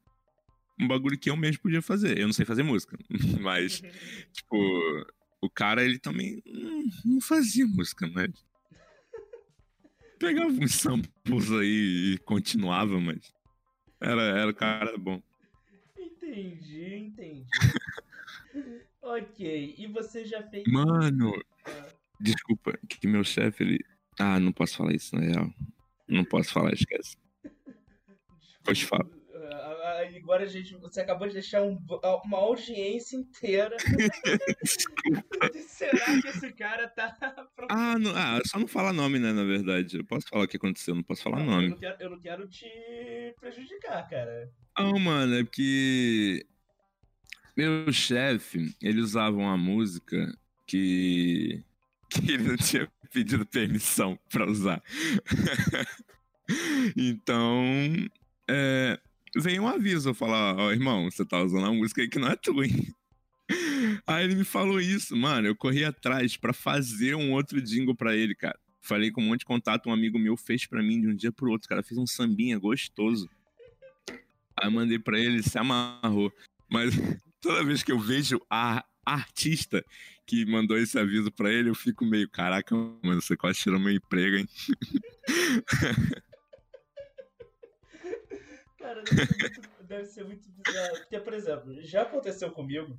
um 0.81 0.89
bagulho 0.89 1.17
que 1.17 1.31
eu 1.31 1.37
mesmo 1.37 1.63
podia 1.63 1.81
fazer. 1.81 2.19
Eu 2.19 2.27
não 2.27 2.33
sei 2.33 2.45
fazer 2.45 2.65
música, 2.65 2.99
mas, 3.41 3.81
tipo, 4.35 4.57
o 5.41 5.49
cara, 5.49 5.85
ele 5.85 5.97
também 5.97 6.43
não 7.05 7.21
fazia 7.21 7.65
música, 7.69 8.09
mas. 8.09 8.33
Pegava 10.19 10.51
uns 10.51 10.75
samples 10.75 11.53
aí 11.53 12.15
e 12.15 12.19
continuava, 12.25 12.99
mas. 13.01 13.33
Era, 14.01 14.23
era 14.23 14.51
o 14.51 14.55
cara 14.55 14.99
bom. 14.99 15.23
Entendi, 15.97 16.97
entendi. 16.97 17.47
ok, 19.01 19.77
e 19.79 19.87
você 19.87 20.25
já 20.25 20.43
fez. 20.43 20.65
Mano, 20.67 21.33
ah. 21.65 21.98
Desculpa, 22.21 22.79
que 22.89 23.07
meu 23.07 23.25
chefe, 23.25 23.65
ele. 23.65 23.79
Ah, 24.19 24.41
não 24.41 24.53
posso 24.53 24.77
falar 24.77 24.95
isso, 24.95 25.15
na 25.15 25.23
real. 25.23 25.53
Não 26.09 26.25
posso 26.25 26.53
falar, 26.53 26.73
esquece. 26.73 27.17
Pode 28.65 28.85
falar. 28.85 29.07
Ah, 29.51 30.03
agora 30.17 30.45
a 30.45 30.47
gente, 30.47 30.75
você 30.77 31.01
acabou 31.01 31.27
de 31.27 31.35
deixar 31.35 31.63
um, 31.63 31.79
uma 32.25 32.39
audiência 32.39 33.17
inteira. 33.17 33.77
Será 35.67 36.21
que 36.21 36.29
esse 36.29 36.53
cara 36.53 36.89
tá. 36.89 37.17
Ah, 37.71 37.99
não, 37.99 38.13
ah, 38.15 38.41
só 38.47 38.59
não 38.59 38.69
fala 38.69 38.93
nome, 38.93 39.19
né? 39.19 39.33
Na 39.33 39.45
verdade. 39.45 39.99
Eu 39.99 40.05
posso 40.05 40.29
falar 40.29 40.45
o 40.45 40.49
que 40.49 40.57
aconteceu, 40.57 40.95
não 40.95 41.03
posso 41.03 41.23
falar 41.23 41.39
não, 41.39 41.47
nome. 41.47 41.65
Eu 41.65 41.71
não, 41.71 41.79
quero, 41.79 41.97
eu 42.01 42.11
não 42.11 42.21
quero 42.21 42.49
te 42.49 43.35
prejudicar, 43.41 44.09
cara. 44.09 44.51
Não, 44.79 44.99
mano, 44.99 45.35
é 45.35 45.45
porque. 45.45 46.47
Meu 47.57 47.93
chefe, 47.93 48.73
ele 48.81 49.01
usava 49.01 49.37
uma 49.37 49.57
música 49.57 50.33
que. 50.67 51.65
Que 52.09 52.33
ele 52.33 52.45
não 52.45 52.57
tinha 52.57 52.91
pedido 53.13 53.47
permissão 53.47 54.19
pra 54.31 54.49
usar. 54.49 54.83
então. 56.97 58.09
É, 58.51 58.99
veio 59.37 59.63
um 59.63 59.69
aviso, 59.69 60.09
eu 60.09 60.15
falar, 60.15 60.57
ó, 60.57 60.67
oh, 60.67 60.73
irmão, 60.73 61.11
você 61.11 61.25
tá 61.25 61.43
usando 61.43 61.65
uma 61.65 61.75
música 61.75 62.01
aí 62.01 62.09
que 62.09 62.19
não 62.19 62.29
é 62.29 62.37
tua, 62.37 62.67
hein? 62.67 62.95
Aí 64.07 64.25
ele 64.25 64.35
me 64.35 64.45
falou 64.45 64.79
isso, 64.79 65.17
mano, 65.17 65.47
eu 65.47 65.57
corri 65.57 65.83
atrás 65.83 66.37
para 66.37 66.53
fazer 66.53 67.15
um 67.15 67.33
outro 67.33 67.63
jingle 67.63 67.95
para 67.95 68.15
ele, 68.15 68.35
cara. 68.35 68.59
Falei 68.81 69.11
com 69.11 69.23
um 69.23 69.25
monte 69.25 69.41
de 69.41 69.47
contato, 69.47 69.89
um 69.89 69.93
amigo 69.93 70.19
meu 70.19 70.37
fez 70.37 70.67
para 70.67 70.83
mim 70.83 71.01
de 71.01 71.09
um 71.09 71.15
dia 71.15 71.33
pro 71.33 71.51
outro, 71.51 71.69
cara, 71.69 71.83
fez 71.83 71.99
um 71.99 72.07
sambinha 72.07 72.59
gostoso. 72.59 73.29
Aí 74.57 74.71
mandei 74.71 74.99
para 74.99 75.19
ele, 75.19 75.43
se 75.43 75.59
amarrou. 75.59 76.33
Mas 76.71 76.95
toda 77.41 77.65
vez 77.65 77.83
que 77.83 77.93
eu 77.93 77.99
vejo 77.99 78.41
a 78.51 78.85
artista 79.05 79.85
que 80.29 80.45
mandou 80.45 80.77
esse 80.77 80.99
aviso 80.99 81.33
para 81.33 81.51
ele, 81.51 81.71
eu 81.71 81.75
fico 81.75 82.05
meio, 82.05 82.29
caraca, 82.29 82.75
mano, 83.03 83.23
você 83.23 83.35
quase 83.35 83.61
tirou 83.61 83.81
meu 83.81 83.93
emprego, 83.93 84.37
hein? 84.37 84.47
Cara, 88.79 89.03
deve 89.83 90.05
ser, 90.05 90.25
muito, 90.25 90.49
bizarro. 90.51 90.97
Porque, 90.99 91.19
por 91.19 91.33
exemplo, 91.33 91.83
já 91.83 92.03
aconteceu 92.03 92.51
comigo 92.51 92.95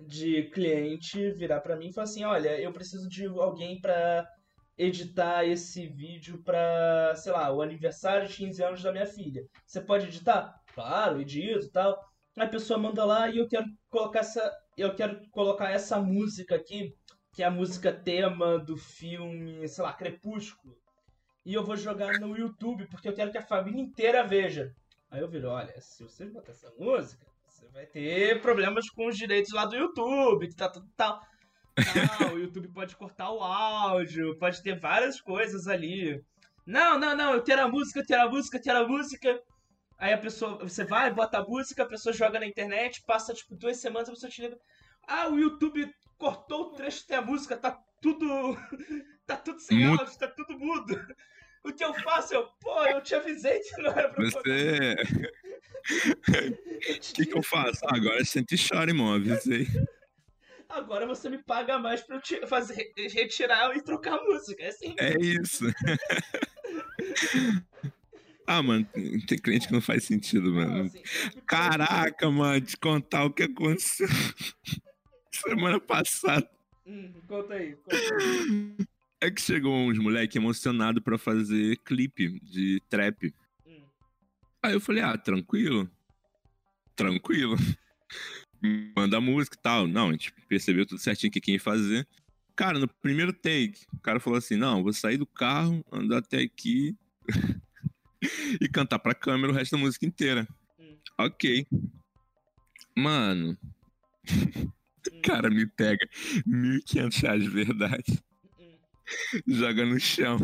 de 0.00 0.44
cliente 0.50 1.32
virar 1.32 1.60
para 1.60 1.76
mim 1.76 1.88
e 1.88 1.92
falar 1.92 2.04
assim: 2.04 2.24
olha, 2.24 2.60
eu 2.60 2.72
preciso 2.72 3.08
de 3.08 3.26
alguém 3.26 3.80
para 3.80 4.28
editar 4.76 5.44
esse 5.44 5.86
vídeo 5.88 6.42
pra, 6.42 7.14
sei 7.16 7.32
lá, 7.32 7.52
o 7.52 7.60
aniversário 7.60 8.28
de 8.28 8.34
15 8.34 8.62
anos 8.62 8.82
da 8.82 8.92
minha 8.92 9.06
filha. 9.06 9.44
Você 9.66 9.80
pode 9.80 10.06
editar? 10.06 10.60
Claro, 10.74 11.20
edito 11.20 11.66
e 11.66 11.70
tal. 11.70 12.00
A 12.36 12.46
pessoa 12.46 12.78
manda 12.78 13.04
lá 13.04 13.28
e 13.28 13.38
eu 13.38 13.48
quero 13.48 13.66
colocar 13.88 14.20
essa. 14.20 14.63
Eu 14.76 14.94
quero 14.94 15.20
colocar 15.30 15.70
essa 15.70 16.00
música 16.00 16.56
aqui, 16.56 16.92
que 17.32 17.42
é 17.42 17.46
a 17.46 17.50
música 17.50 17.92
tema 17.92 18.58
do 18.58 18.76
filme, 18.76 19.66
sei 19.68 19.84
lá, 19.84 19.92
Crepúsculo 19.92 20.74
e 21.44 21.52
eu 21.52 21.62
vou 21.62 21.76
jogar 21.76 22.18
no 22.18 22.36
YouTube, 22.36 22.86
porque 22.88 23.08
eu 23.08 23.12
quero 23.12 23.30
que 23.30 23.38
a 23.38 23.46
família 23.46 23.80
inteira 23.80 24.26
veja. 24.26 24.74
Aí 25.10 25.20
eu 25.20 25.28
viro, 25.28 25.48
olha, 25.48 25.78
se 25.80 26.02
você 26.02 26.24
botar 26.24 26.52
essa 26.52 26.72
música, 26.78 27.26
você 27.46 27.68
vai 27.68 27.86
ter 27.86 28.40
problemas 28.40 28.88
com 28.90 29.06
os 29.06 29.16
direitos 29.16 29.52
lá 29.52 29.66
do 29.66 29.76
YouTube, 29.76 30.48
que 30.48 30.56
tá 30.56 30.68
tudo 30.68 30.88
tal. 30.96 31.20
Não, 32.20 32.34
o 32.34 32.38
YouTube 32.38 32.68
pode 32.68 32.96
cortar 32.96 33.30
o 33.30 33.40
áudio, 33.40 34.38
pode 34.38 34.62
ter 34.62 34.78
várias 34.78 35.20
coisas 35.20 35.68
ali. 35.68 36.18
Não, 36.66 36.98
não, 36.98 37.14
não, 37.14 37.34
eu 37.34 37.42
quero 37.42 37.62
a 37.62 37.68
música, 37.68 38.00
eu 38.00 38.06
quero 38.06 38.22
a 38.22 38.30
música, 38.30 38.56
eu 38.56 38.62
quero 38.62 38.78
a 38.78 38.88
música. 38.88 39.40
Aí 39.98 40.12
a 40.12 40.18
pessoa, 40.18 40.58
você 40.58 40.84
vai, 40.84 41.12
bota 41.12 41.38
a 41.38 41.44
música, 41.44 41.82
a 41.82 41.88
pessoa 41.88 42.12
joga 42.12 42.40
na 42.40 42.46
internet, 42.46 43.02
passa 43.06 43.32
tipo 43.32 43.54
duas 43.54 43.78
semanas, 43.78 44.08
a 44.08 44.12
pessoa 44.12 44.30
te 44.30 44.42
liga. 44.42 44.58
Ah, 45.06 45.28
o 45.28 45.38
YouTube 45.38 45.88
cortou 46.18 46.62
o 46.62 46.72
trecho 46.72 47.06
da 47.08 47.22
música, 47.22 47.56
tá 47.56 47.78
tudo. 48.00 48.26
tá 49.26 49.36
tudo 49.36 49.60
sem 49.60 49.84
áudio, 49.84 50.18
tá 50.18 50.28
tudo 50.28 50.58
mudo. 50.58 51.00
O 51.64 51.72
que 51.72 51.84
eu 51.84 51.94
faço? 51.94 52.34
Eu, 52.34 52.46
pô, 52.60 52.84
eu 52.86 53.00
te 53.00 53.14
avisei 53.14 53.60
que 53.60 53.80
não 53.80 53.90
era 53.90 54.10
pra 54.10 54.24
Você. 54.24 54.96
O 55.88 57.00
que, 57.14 57.26
que 57.26 57.38
eu 57.38 57.42
faço? 57.42 57.80
Ah, 57.86 57.96
agora 57.96 58.18
você 58.18 58.26
sente 58.26 58.56
chora, 58.56 58.90
irmão, 58.90 59.14
avisei. 59.14 59.66
Agora 60.68 61.06
você 61.06 61.30
me 61.30 61.38
paga 61.38 61.78
mais 61.78 62.02
pra 62.02 62.16
eu 62.16 62.20
te 62.20 62.46
fazer, 62.46 62.92
retirar 62.96 63.74
e 63.76 63.82
trocar 63.82 64.18
a 64.18 64.24
música. 64.24 64.62
É 64.62 64.68
assim. 64.68 64.94
É 64.98 65.14
isso. 65.20 65.64
Ah, 68.46 68.62
mano, 68.62 68.86
tem 69.26 69.38
cliente 69.38 69.66
que 69.66 69.72
não 69.72 69.80
faz 69.80 70.04
sentido, 70.04 70.52
mano. 70.52 70.84
Assim, 70.84 71.02
Caraca, 71.46 72.30
mano, 72.30 72.60
te 72.60 72.76
contar 72.76 73.24
o 73.24 73.32
que 73.32 73.44
aconteceu 73.44 74.06
semana 75.32 75.80
passada. 75.80 76.48
Hum, 76.86 77.12
conta 77.26 77.54
aí, 77.54 77.74
conta 77.76 77.96
aí. 77.96 78.76
É 79.20 79.30
que 79.30 79.40
chegou 79.40 79.74
uns 79.74 79.98
moleque 79.98 80.36
emocionado 80.36 81.00
para 81.00 81.16
fazer 81.16 81.78
clipe 81.78 82.38
de 82.40 82.82
trap. 82.90 83.34
Hum. 83.66 83.82
Aí 84.62 84.74
eu 84.74 84.80
falei, 84.80 85.02
ah, 85.02 85.16
tranquilo. 85.16 85.90
Tranquilo. 86.94 87.56
Manda 88.96 89.20
música 89.20 89.56
e 89.58 89.62
tal. 89.62 89.86
Não, 89.86 90.08
a 90.08 90.12
gente 90.12 90.32
percebeu 90.48 90.84
tudo 90.84 91.00
certinho 91.00 91.32
que 91.32 91.40
quem 91.40 91.54
ia 91.54 91.60
fazer. 91.60 92.06
Cara, 92.54 92.78
no 92.78 92.86
primeiro 92.86 93.32
take, 93.32 93.84
o 93.92 93.98
cara 93.98 94.20
falou 94.20 94.38
assim: 94.38 94.56
não, 94.56 94.82
vou 94.82 94.92
sair 94.92 95.16
do 95.16 95.26
carro, 95.26 95.84
andar 95.90 96.18
até 96.18 96.38
aqui 96.38 96.96
e 98.60 98.68
cantar 98.68 98.98
pra 98.98 99.14
câmera 99.14 99.52
o 99.52 99.56
resto 99.56 99.72
da 99.72 99.78
música 99.78 100.06
inteira. 100.06 100.46
Hum. 100.78 100.96
Ok. 101.18 101.66
Mano. 102.96 103.56
Hum. 104.30 104.70
cara 105.22 105.50
me 105.50 105.66
pega 105.66 106.06
1.500 106.46 107.22
reais 107.22 107.42
de 107.42 107.48
verdade 107.50 108.24
joga 109.46 109.84
no 109.84 109.98
chão. 109.98 110.38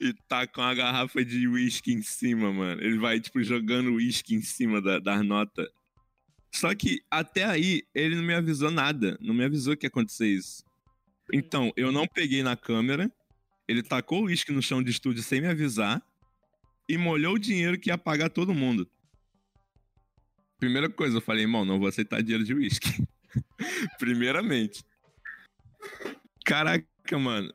E 0.00 0.12
tá 0.28 0.46
com 0.46 0.62
a 0.62 0.72
garrafa 0.74 1.24
de 1.24 1.48
uísque 1.48 1.92
em 1.92 2.02
cima, 2.02 2.52
mano. 2.52 2.80
Ele 2.80 2.98
vai, 2.98 3.20
tipo, 3.20 3.42
jogando 3.42 3.94
uísque 3.94 4.34
em 4.34 4.42
cima 4.42 4.80
da, 4.80 4.98
das 4.98 5.24
notas. 5.24 5.68
Só 6.54 6.74
que 6.74 7.00
até 7.10 7.44
aí 7.44 7.82
ele 7.94 8.16
não 8.16 8.22
me 8.22 8.34
avisou 8.34 8.70
nada. 8.70 9.18
Não 9.20 9.34
me 9.34 9.44
avisou 9.44 9.76
que 9.76 9.86
ia 9.86 9.88
acontecer 9.88 10.28
isso. 10.28 10.64
Então, 11.32 11.72
eu 11.76 11.90
não 11.90 12.06
peguei 12.06 12.42
na 12.42 12.56
câmera. 12.56 13.10
Ele 13.66 13.82
tacou 13.82 14.22
o 14.22 14.24
uísque 14.26 14.52
no 14.52 14.62
chão 14.62 14.82
de 14.82 14.90
estúdio 14.90 15.22
sem 15.22 15.40
me 15.40 15.48
avisar. 15.48 16.02
E 16.88 16.96
molhou 16.96 17.34
o 17.34 17.38
dinheiro 17.38 17.78
que 17.78 17.90
ia 17.90 17.98
pagar 17.98 18.30
todo 18.30 18.54
mundo. 18.54 18.88
Primeira 20.58 20.88
coisa, 20.88 21.18
eu 21.18 21.20
falei, 21.20 21.44
irmão, 21.44 21.64
não 21.64 21.78
vou 21.78 21.86
aceitar 21.86 22.22
dinheiro 22.22 22.44
de 22.44 22.54
uísque. 22.54 22.90
Primeiramente. 23.98 24.84
Caraca, 26.44 26.86
mano. 27.18 27.52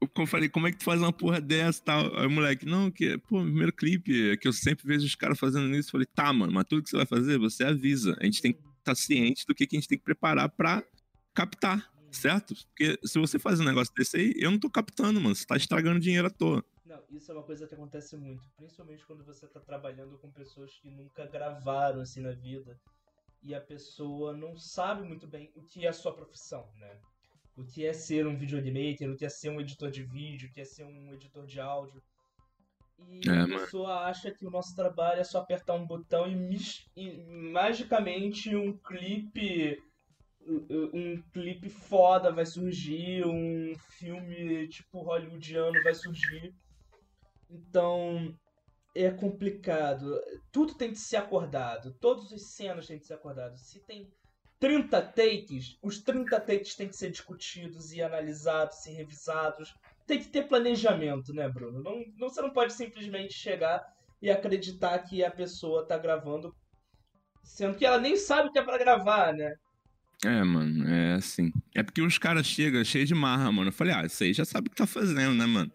Eu 0.00 0.26
falei, 0.26 0.48
como 0.48 0.68
é 0.68 0.72
que 0.72 0.78
tu 0.78 0.84
faz 0.84 1.00
uma 1.00 1.12
porra 1.12 1.40
dessa 1.40 1.82
tal? 1.82 2.16
Aí 2.18 2.26
o 2.26 2.30
moleque, 2.30 2.66
não, 2.66 2.90
que, 2.90 3.16
pô, 3.18 3.42
primeiro 3.42 3.72
clipe, 3.72 4.30
é 4.30 4.36
que 4.36 4.46
eu 4.46 4.52
sempre 4.52 4.86
vejo 4.86 5.06
os 5.06 5.14
caras 5.14 5.38
fazendo 5.38 5.74
isso. 5.74 5.88
Eu 5.88 5.92
falei, 5.92 6.06
tá, 6.06 6.32
mano, 6.32 6.52
mas 6.52 6.66
tudo 6.68 6.82
que 6.82 6.90
você 6.90 6.96
vai 6.96 7.06
fazer, 7.06 7.38
você 7.38 7.64
avisa. 7.64 8.16
A 8.20 8.24
gente 8.24 8.42
tem 8.42 8.52
que 8.52 8.58
estar 8.58 8.74
tá 8.84 8.94
ciente 8.94 9.44
do 9.46 9.54
que, 9.54 9.66
que 9.66 9.76
a 9.76 9.80
gente 9.80 9.88
tem 9.88 9.98
que 9.98 10.04
preparar 10.04 10.48
pra 10.50 10.84
captar, 11.34 11.90
certo? 12.10 12.54
Porque 12.54 12.98
se 13.04 13.18
você 13.18 13.38
faz 13.38 13.58
um 13.58 13.64
negócio 13.64 13.92
desse 13.94 14.16
aí, 14.16 14.34
eu 14.36 14.50
não 14.50 14.58
tô 14.58 14.70
captando, 14.70 15.20
mano. 15.20 15.34
Você 15.34 15.46
tá 15.46 15.56
estragando 15.56 15.98
dinheiro 15.98 16.26
à 16.28 16.30
toa. 16.30 16.64
Não, 16.96 17.16
isso 17.16 17.30
é 17.30 17.34
uma 17.34 17.42
coisa 17.42 17.66
que 17.66 17.74
acontece 17.74 18.16
muito. 18.16 18.42
Principalmente 18.56 19.04
quando 19.06 19.24
você 19.24 19.46
tá 19.46 19.60
trabalhando 19.60 20.18
com 20.18 20.30
pessoas 20.30 20.72
que 20.78 20.90
nunca 20.90 21.26
gravaram 21.26 22.00
assim 22.00 22.20
na 22.20 22.32
vida. 22.32 22.78
E 23.42 23.54
a 23.54 23.60
pessoa 23.60 24.32
não 24.32 24.56
sabe 24.56 25.06
muito 25.06 25.26
bem 25.26 25.52
o 25.54 25.62
que 25.62 25.84
é 25.84 25.88
a 25.88 25.92
sua 25.92 26.14
profissão, 26.14 26.68
né? 26.76 26.98
o 27.56 27.64
que 27.64 27.86
é 27.86 27.92
ser 27.92 28.26
um 28.26 28.36
video 28.36 28.58
animator, 28.58 29.08
o 29.10 29.16
que 29.16 29.24
é 29.24 29.28
ser 29.28 29.48
um 29.48 29.60
editor 29.60 29.90
de 29.90 30.02
vídeo, 30.02 30.48
o 30.48 30.52
que 30.52 30.60
é 30.60 30.64
ser 30.64 30.84
um 30.84 31.12
editor 31.14 31.46
de 31.46 31.58
áudio. 31.58 32.02
E 32.98 33.28
é, 33.28 33.40
a 33.40 33.46
pessoa 33.46 33.88
mano. 33.88 34.00
acha 34.00 34.30
que 34.30 34.46
o 34.46 34.50
nosso 34.50 34.74
trabalho 34.74 35.20
é 35.20 35.24
só 35.24 35.40
apertar 35.40 35.74
um 35.74 35.86
botão 35.86 36.26
e, 36.26 36.56
e 36.96 37.24
magicamente 37.52 38.54
um 38.54 38.76
clipe 38.76 39.82
um 40.48 41.20
clipe 41.32 41.68
foda 41.68 42.30
vai 42.30 42.46
surgir, 42.46 43.26
um 43.26 43.74
filme 43.98 44.68
tipo 44.68 45.02
hollywoodiano 45.02 45.82
vai 45.82 45.92
surgir. 45.92 46.54
Então 47.50 48.34
é 48.94 49.10
complicado. 49.10 50.20
Tudo 50.52 50.74
tem 50.74 50.90
que 50.90 50.98
ser 50.98 51.16
acordado. 51.16 51.92
Todos 52.00 52.32
os 52.32 52.54
cenas 52.54 52.86
têm 52.86 52.98
que 52.98 53.06
ser 53.06 53.14
acordados. 53.14 53.60
Se 53.62 53.80
tem 53.80 54.10
30 54.58 55.02
takes, 55.02 55.78
os 55.82 56.02
30 56.02 56.40
takes 56.40 56.74
têm 56.74 56.88
que 56.88 56.96
ser 56.96 57.10
discutidos 57.10 57.92
e 57.92 58.02
analisados 58.02 58.84
e 58.86 58.92
revisados. 58.92 59.74
Tem 60.06 60.18
que 60.18 60.28
ter 60.28 60.48
planejamento, 60.48 61.32
né, 61.34 61.48
Bruno? 61.48 61.82
Não, 61.82 62.04
não, 62.16 62.28
você 62.28 62.40
não 62.40 62.50
pode 62.50 62.72
simplesmente 62.72 63.34
chegar 63.34 63.84
e 64.22 64.30
acreditar 64.30 64.98
que 65.00 65.24
a 65.24 65.30
pessoa 65.30 65.86
tá 65.86 65.98
gravando 65.98 66.54
Sendo 67.46 67.76
que 67.76 67.86
ela 67.86 67.98
nem 67.98 68.16
sabe 68.16 68.48
o 68.48 68.52
que 68.52 68.58
é 68.58 68.62
pra 68.62 68.76
gravar, 68.76 69.32
né? 69.32 69.54
É, 70.24 70.42
mano, 70.42 70.88
é 70.88 71.14
assim. 71.14 71.52
É 71.74 71.82
porque 71.82 72.02
os 72.02 72.18
caras 72.18 72.44
chegam 72.44 72.84
cheios 72.84 73.08
de 73.08 73.14
marra, 73.14 73.50
mano. 73.52 73.68
Eu 73.68 73.72
falei, 73.72 73.94
ah, 73.94 74.06
você 74.06 74.32
já 74.32 74.44
sabe 74.44 74.66
o 74.66 74.70
que 74.70 74.76
tá 74.76 74.86
fazendo, 74.86 75.34
né, 75.34 75.46
mano? 75.46 75.70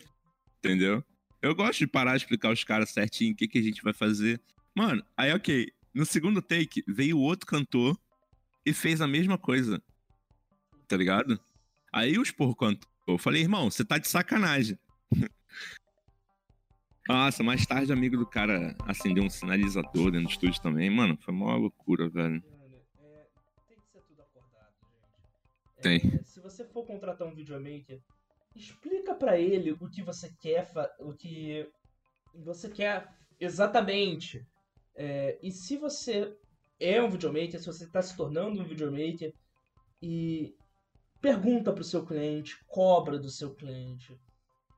Entendeu? 0.59 1.03
Eu 1.41 1.55
gosto 1.55 1.79
de 1.79 1.87
parar 1.87 2.11
de 2.11 2.23
explicar 2.23 2.51
os 2.51 2.63
caras 2.63 2.91
certinho 2.91 3.33
o 3.33 3.35
que, 3.35 3.47
que 3.47 3.57
a 3.57 3.63
gente 3.63 3.81
vai 3.81 3.93
fazer. 3.93 4.39
Mano, 4.75 5.03
aí 5.17 5.33
ok. 5.33 5.71
No 5.93 6.05
segundo 6.05 6.41
take, 6.41 6.83
veio 6.87 7.17
outro 7.17 7.47
cantor 7.47 7.97
e 8.65 8.71
fez 8.71 9.01
a 9.01 9.07
mesma 9.07 9.37
coisa. 9.37 9.81
Tá 10.87 10.95
ligado? 10.95 11.39
Aí 11.91 12.17
os 12.17 12.31
porro 12.31 12.55
cantou. 12.55 12.89
Eu 13.07 13.17
falei, 13.17 13.41
irmão, 13.41 13.69
você 13.69 13.83
tá 13.83 13.97
de 13.97 14.07
sacanagem. 14.07 14.77
Nossa, 17.09 17.43
mais 17.43 17.65
tarde, 17.65 17.91
amigo 17.91 18.15
do 18.15 18.25
cara 18.25 18.75
acendeu 18.85 19.23
um 19.23 19.29
sinalizador 19.29 20.11
dentro 20.11 20.27
do 20.27 20.31
estúdio 20.31 20.61
também. 20.61 20.89
Mano, 20.89 21.17
foi 21.17 21.33
uma 21.33 21.55
loucura, 21.55 22.07
velho. 22.07 22.41
Mano, 22.41 22.75
é, 22.99 23.27
tem 23.67 23.77
que 23.77 23.87
ser 23.91 24.01
tudo 24.01 24.21
acordado, 24.21 24.71
gente. 24.79 25.81
Tem. 25.81 26.19
É, 26.19 26.23
se 26.23 26.39
você 26.39 26.63
for 26.63 26.85
contratar 26.85 27.27
um 27.27 27.33
videomaker, 27.33 27.99
explica 28.55 29.15
pra 29.15 29.39
ele 29.39 29.71
o 29.71 29.89
que 29.89 30.01
você 30.03 30.31
quer, 30.39 30.69
o 30.99 31.13
que 31.13 31.67
você 32.33 32.69
quer 32.69 33.07
exatamente. 33.39 34.45
É, 34.95 35.39
e 35.41 35.51
se 35.51 35.77
você 35.77 36.35
é 36.79 37.01
um 37.01 37.09
videomaker, 37.09 37.59
se 37.59 37.65
você 37.65 37.85
está 37.85 38.01
se 38.01 38.15
tornando 38.15 38.61
um 38.61 38.67
videomaker, 38.67 39.33
e 40.01 40.55
pergunta 41.21 41.71
pro 41.71 41.83
seu 41.83 42.05
cliente, 42.05 42.57
cobra 42.67 43.19
do 43.19 43.29
seu 43.29 43.53
cliente 43.53 44.19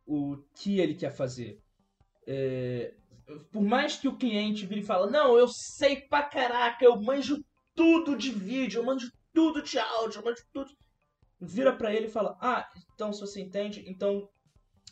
o 0.06 0.38
que 0.58 0.80
ele 0.80 0.96
quer 0.96 1.12
fazer. 1.12 1.62
É, 2.28 2.94
por 3.52 3.62
mais 3.62 3.96
que 3.96 4.08
o 4.08 4.18
cliente 4.18 4.66
vire 4.66 4.82
e 4.82 4.86
fala, 4.86 5.10
não, 5.10 5.38
eu 5.38 5.48
sei 5.48 6.02
pra 6.02 6.24
caraca, 6.24 6.84
eu 6.84 7.02
manjo 7.02 7.44
tudo 7.74 8.18
de 8.18 8.32
vídeo, 8.32 8.80
eu 8.80 8.86
manjo 8.86 9.10
tudo 9.34 9.62
de 9.64 9.80
áudio, 9.80 10.20
eu 10.20 10.26
manjo 10.26 10.44
tudo. 10.52 10.72
Vira 11.40 11.74
pra 11.74 11.94
ele 11.94 12.08
e 12.08 12.12
fala, 12.12 12.38
ah, 12.42 12.70
então 12.94 13.12
se 13.12 13.22
você 13.22 13.42
entende, 13.42 13.84
então 13.88 14.30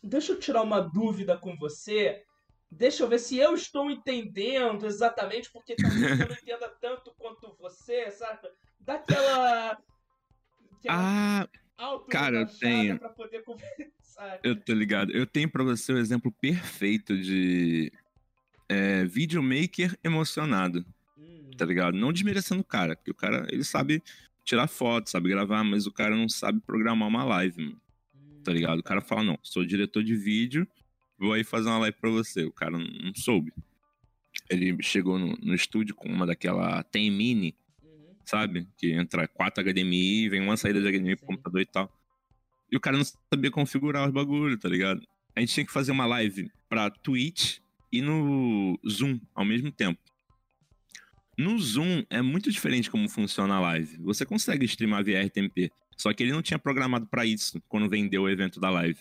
deixa 0.03 0.33
eu 0.33 0.39
tirar 0.39 0.61
uma 0.61 0.81
dúvida 0.81 1.37
com 1.37 1.55
você, 1.55 2.23
deixa 2.69 3.03
eu 3.03 3.07
ver 3.07 3.19
se 3.19 3.37
eu 3.37 3.53
estou 3.53 3.89
entendendo 3.89 4.85
exatamente, 4.85 5.51
porque 5.51 5.75
talvez 5.75 6.19
eu 6.19 6.27
não 6.27 6.35
entenda 6.35 6.69
tanto 6.81 7.13
quanto 7.17 7.55
você, 7.59 8.11
sabe? 8.11 8.49
Dá 8.79 8.95
aquela... 8.95 9.77
aquela 10.77 10.87
Ah, 10.87 11.47
cara, 12.09 12.41
eu 12.41 12.47
tenho. 12.47 12.99
pra 12.99 13.09
poder 13.09 13.43
conversar. 13.43 14.39
eu 14.43 14.55
tô 14.59 14.73
ligado. 14.73 15.11
Eu 15.11 15.25
tenho 15.25 15.49
pra 15.49 15.63
você 15.63 15.93
o 15.93 15.97
exemplo 15.97 16.31
perfeito 16.31 17.17
de 17.17 17.91
é, 18.67 19.03
videomaker 19.05 19.97
emocionado, 20.03 20.85
Hum, 21.17 21.51
tá 21.57 21.65
ligado? 21.65 21.95
Não 21.97 22.11
desmerecendo 22.11 22.61
o 22.61 22.65
cara, 22.65 22.95
porque 22.95 23.11
o 23.11 23.15
cara, 23.15 23.45
ele 23.51 23.63
sabe 23.63 24.01
tirar 24.43 24.67
foto, 24.67 25.09
sabe 25.09 25.29
gravar, 25.29 25.63
mas 25.63 25.85
o 25.85 25.91
cara 25.91 26.15
não 26.15 26.27
sabe 26.27 26.59
programar 26.59 27.07
uma 27.07 27.23
live, 27.23 27.63
mano, 27.63 27.81
tá 28.43 28.51
ligado? 28.51 28.79
O 28.79 28.83
cara 28.83 29.01
fala, 29.01 29.23
não, 29.23 29.39
sou 29.41 29.65
diretor 29.65 30.03
de 30.03 30.15
vídeo, 30.15 30.67
vou 31.17 31.33
aí 31.33 31.43
fazer 31.43 31.69
uma 31.69 31.77
live 31.79 31.97
pra 31.99 32.09
você. 32.09 32.43
O 32.43 32.51
cara 32.51 32.77
não, 32.77 33.13
soube. 33.15 33.53
Ele 34.49 34.75
chegou 34.81 35.19
no, 35.19 35.37
no 35.41 35.53
estúdio 35.53 35.95
com 35.95 36.09
uma 36.09 36.25
daquela 36.25 36.83
tem 36.83 37.11
mini, 37.11 37.55
uhum. 37.83 38.15
sabe? 38.25 38.67
Que 38.77 38.91
entra 38.91 39.27
quatro 39.27 39.63
HDMI, 39.63 40.29
vem 40.29 40.41
uma 40.41 40.57
saída 40.57 40.81
de 40.81 40.87
HDMI 40.87 41.15
pro 41.15 41.27
computador 41.27 41.61
e 41.61 41.65
tal. 41.65 41.91
E 42.71 42.75
o 42.75 42.79
cara 42.79 42.97
não 42.97 43.05
sabia 43.31 43.51
configurar 43.51 44.07
os 44.07 44.13
bagulho, 44.13 44.57
tá 44.57 44.67
ligado? 44.67 45.01
A 45.35 45.39
gente 45.39 45.53
tinha 45.53 45.65
que 45.65 45.71
fazer 45.71 45.91
uma 45.91 46.05
live 46.05 46.49
pra 46.67 46.89
Twitch 46.89 47.59
e 47.91 48.01
no 48.01 48.79
Zoom 48.87 49.19
ao 49.35 49.45
mesmo 49.45 49.71
tempo. 49.71 49.99
No 51.41 51.57
Zoom 51.57 52.03
é 52.07 52.21
muito 52.21 52.51
diferente 52.51 52.91
como 52.91 53.09
funciona 53.09 53.55
a 53.55 53.59
live. 53.59 53.97
Você 54.01 54.23
consegue 54.23 54.63
streamar 54.65 55.03
via 55.03 55.25
RTMP, 55.25 55.71
só 55.97 56.13
que 56.13 56.21
ele 56.21 56.31
não 56.31 56.41
tinha 56.43 56.59
programado 56.59 57.07
pra 57.07 57.25
isso 57.25 57.59
quando 57.67 57.89
vendeu 57.89 58.21
o 58.21 58.29
evento 58.29 58.59
da 58.59 58.69
live. 58.69 58.99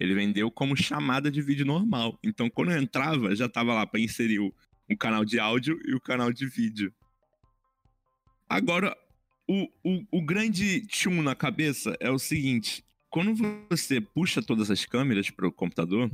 Ele 0.00 0.14
vendeu 0.14 0.50
como 0.50 0.74
chamada 0.74 1.30
de 1.30 1.42
vídeo 1.42 1.66
normal. 1.66 2.18
Então 2.24 2.48
quando 2.48 2.72
eu 2.72 2.80
entrava, 2.80 3.36
já 3.36 3.50
tava 3.50 3.74
lá 3.74 3.86
pra 3.86 4.00
inserir 4.00 4.38
o, 4.38 4.50
o 4.90 4.96
canal 4.96 5.26
de 5.26 5.38
áudio 5.38 5.78
e 5.84 5.94
o 5.94 6.00
canal 6.00 6.32
de 6.32 6.46
vídeo. 6.46 6.90
Agora, 8.48 8.96
o, 9.46 9.68
o, 9.84 10.06
o 10.10 10.22
grande 10.22 10.86
tchum 10.86 11.20
na 11.20 11.34
cabeça 11.34 11.94
é 12.00 12.10
o 12.10 12.18
seguinte: 12.18 12.82
quando 13.10 13.34
você 13.68 14.00
puxa 14.00 14.42
todas 14.42 14.70
as 14.70 14.86
câmeras 14.86 15.28
para 15.28 15.46
o 15.46 15.52
computador, 15.52 16.10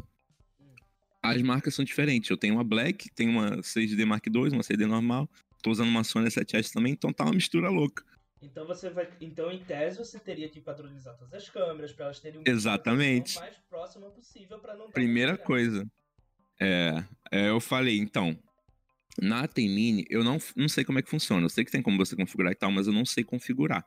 as 1.22 1.40
marcas 1.42 1.76
são 1.76 1.85
diferentes. 1.85 2.28
Eu 2.28 2.37
tenho 2.37 2.54
uma 2.54 2.64
Black, 2.64 3.09
tenho 3.14 3.30
uma 3.30 3.59
6D 3.59 4.04
Mark 4.04 4.26
II, 4.26 4.50
uma 4.50 4.62
6D 4.62 4.85
normal. 4.85 5.30
Tô 5.62 5.70
usando 5.70 5.88
uma 5.88 6.04
Sony 6.04 6.28
A7S 6.28 6.72
também, 6.72 6.92
então 6.92 7.12
tá 7.12 7.24
uma 7.24 7.32
mistura 7.32 7.68
louca. 7.68 8.04
Então 8.42 8.66
você 8.66 8.88
vai. 8.88 9.08
Então, 9.20 9.50
em 9.50 9.62
tese, 9.62 9.98
você 9.98 10.18
teria 10.18 10.48
que 10.48 10.60
padronizar 10.60 11.16
todas 11.16 11.34
as 11.34 11.48
câmeras 11.50 11.92
para 11.92 12.06
elas 12.06 12.20
terem 12.20 12.40
um 12.40 12.44
Exatamente. 12.46 13.38
mais 13.38 13.56
próxima 13.68 14.10
possível 14.10 14.58
para 14.58 14.74
não 14.74 14.90
Primeira 14.90 15.36
coisa. 15.36 15.86
É, 16.58 17.04
é, 17.30 17.48
eu 17.50 17.60
falei, 17.60 17.98
então, 17.98 18.38
na 19.20 19.46
Tem 19.46 19.68
Mini, 19.68 20.06
eu 20.08 20.24
não, 20.24 20.38
não 20.56 20.68
sei 20.68 20.84
como 20.84 20.98
é 20.98 21.02
que 21.02 21.10
funciona. 21.10 21.44
Eu 21.44 21.50
sei 21.50 21.64
que 21.64 21.70
tem 21.70 21.82
como 21.82 21.98
você 21.98 22.16
configurar 22.16 22.52
e 22.52 22.56
tal, 22.56 22.70
mas 22.70 22.86
eu 22.86 22.92
não 22.92 23.04
sei 23.04 23.22
configurar. 23.22 23.86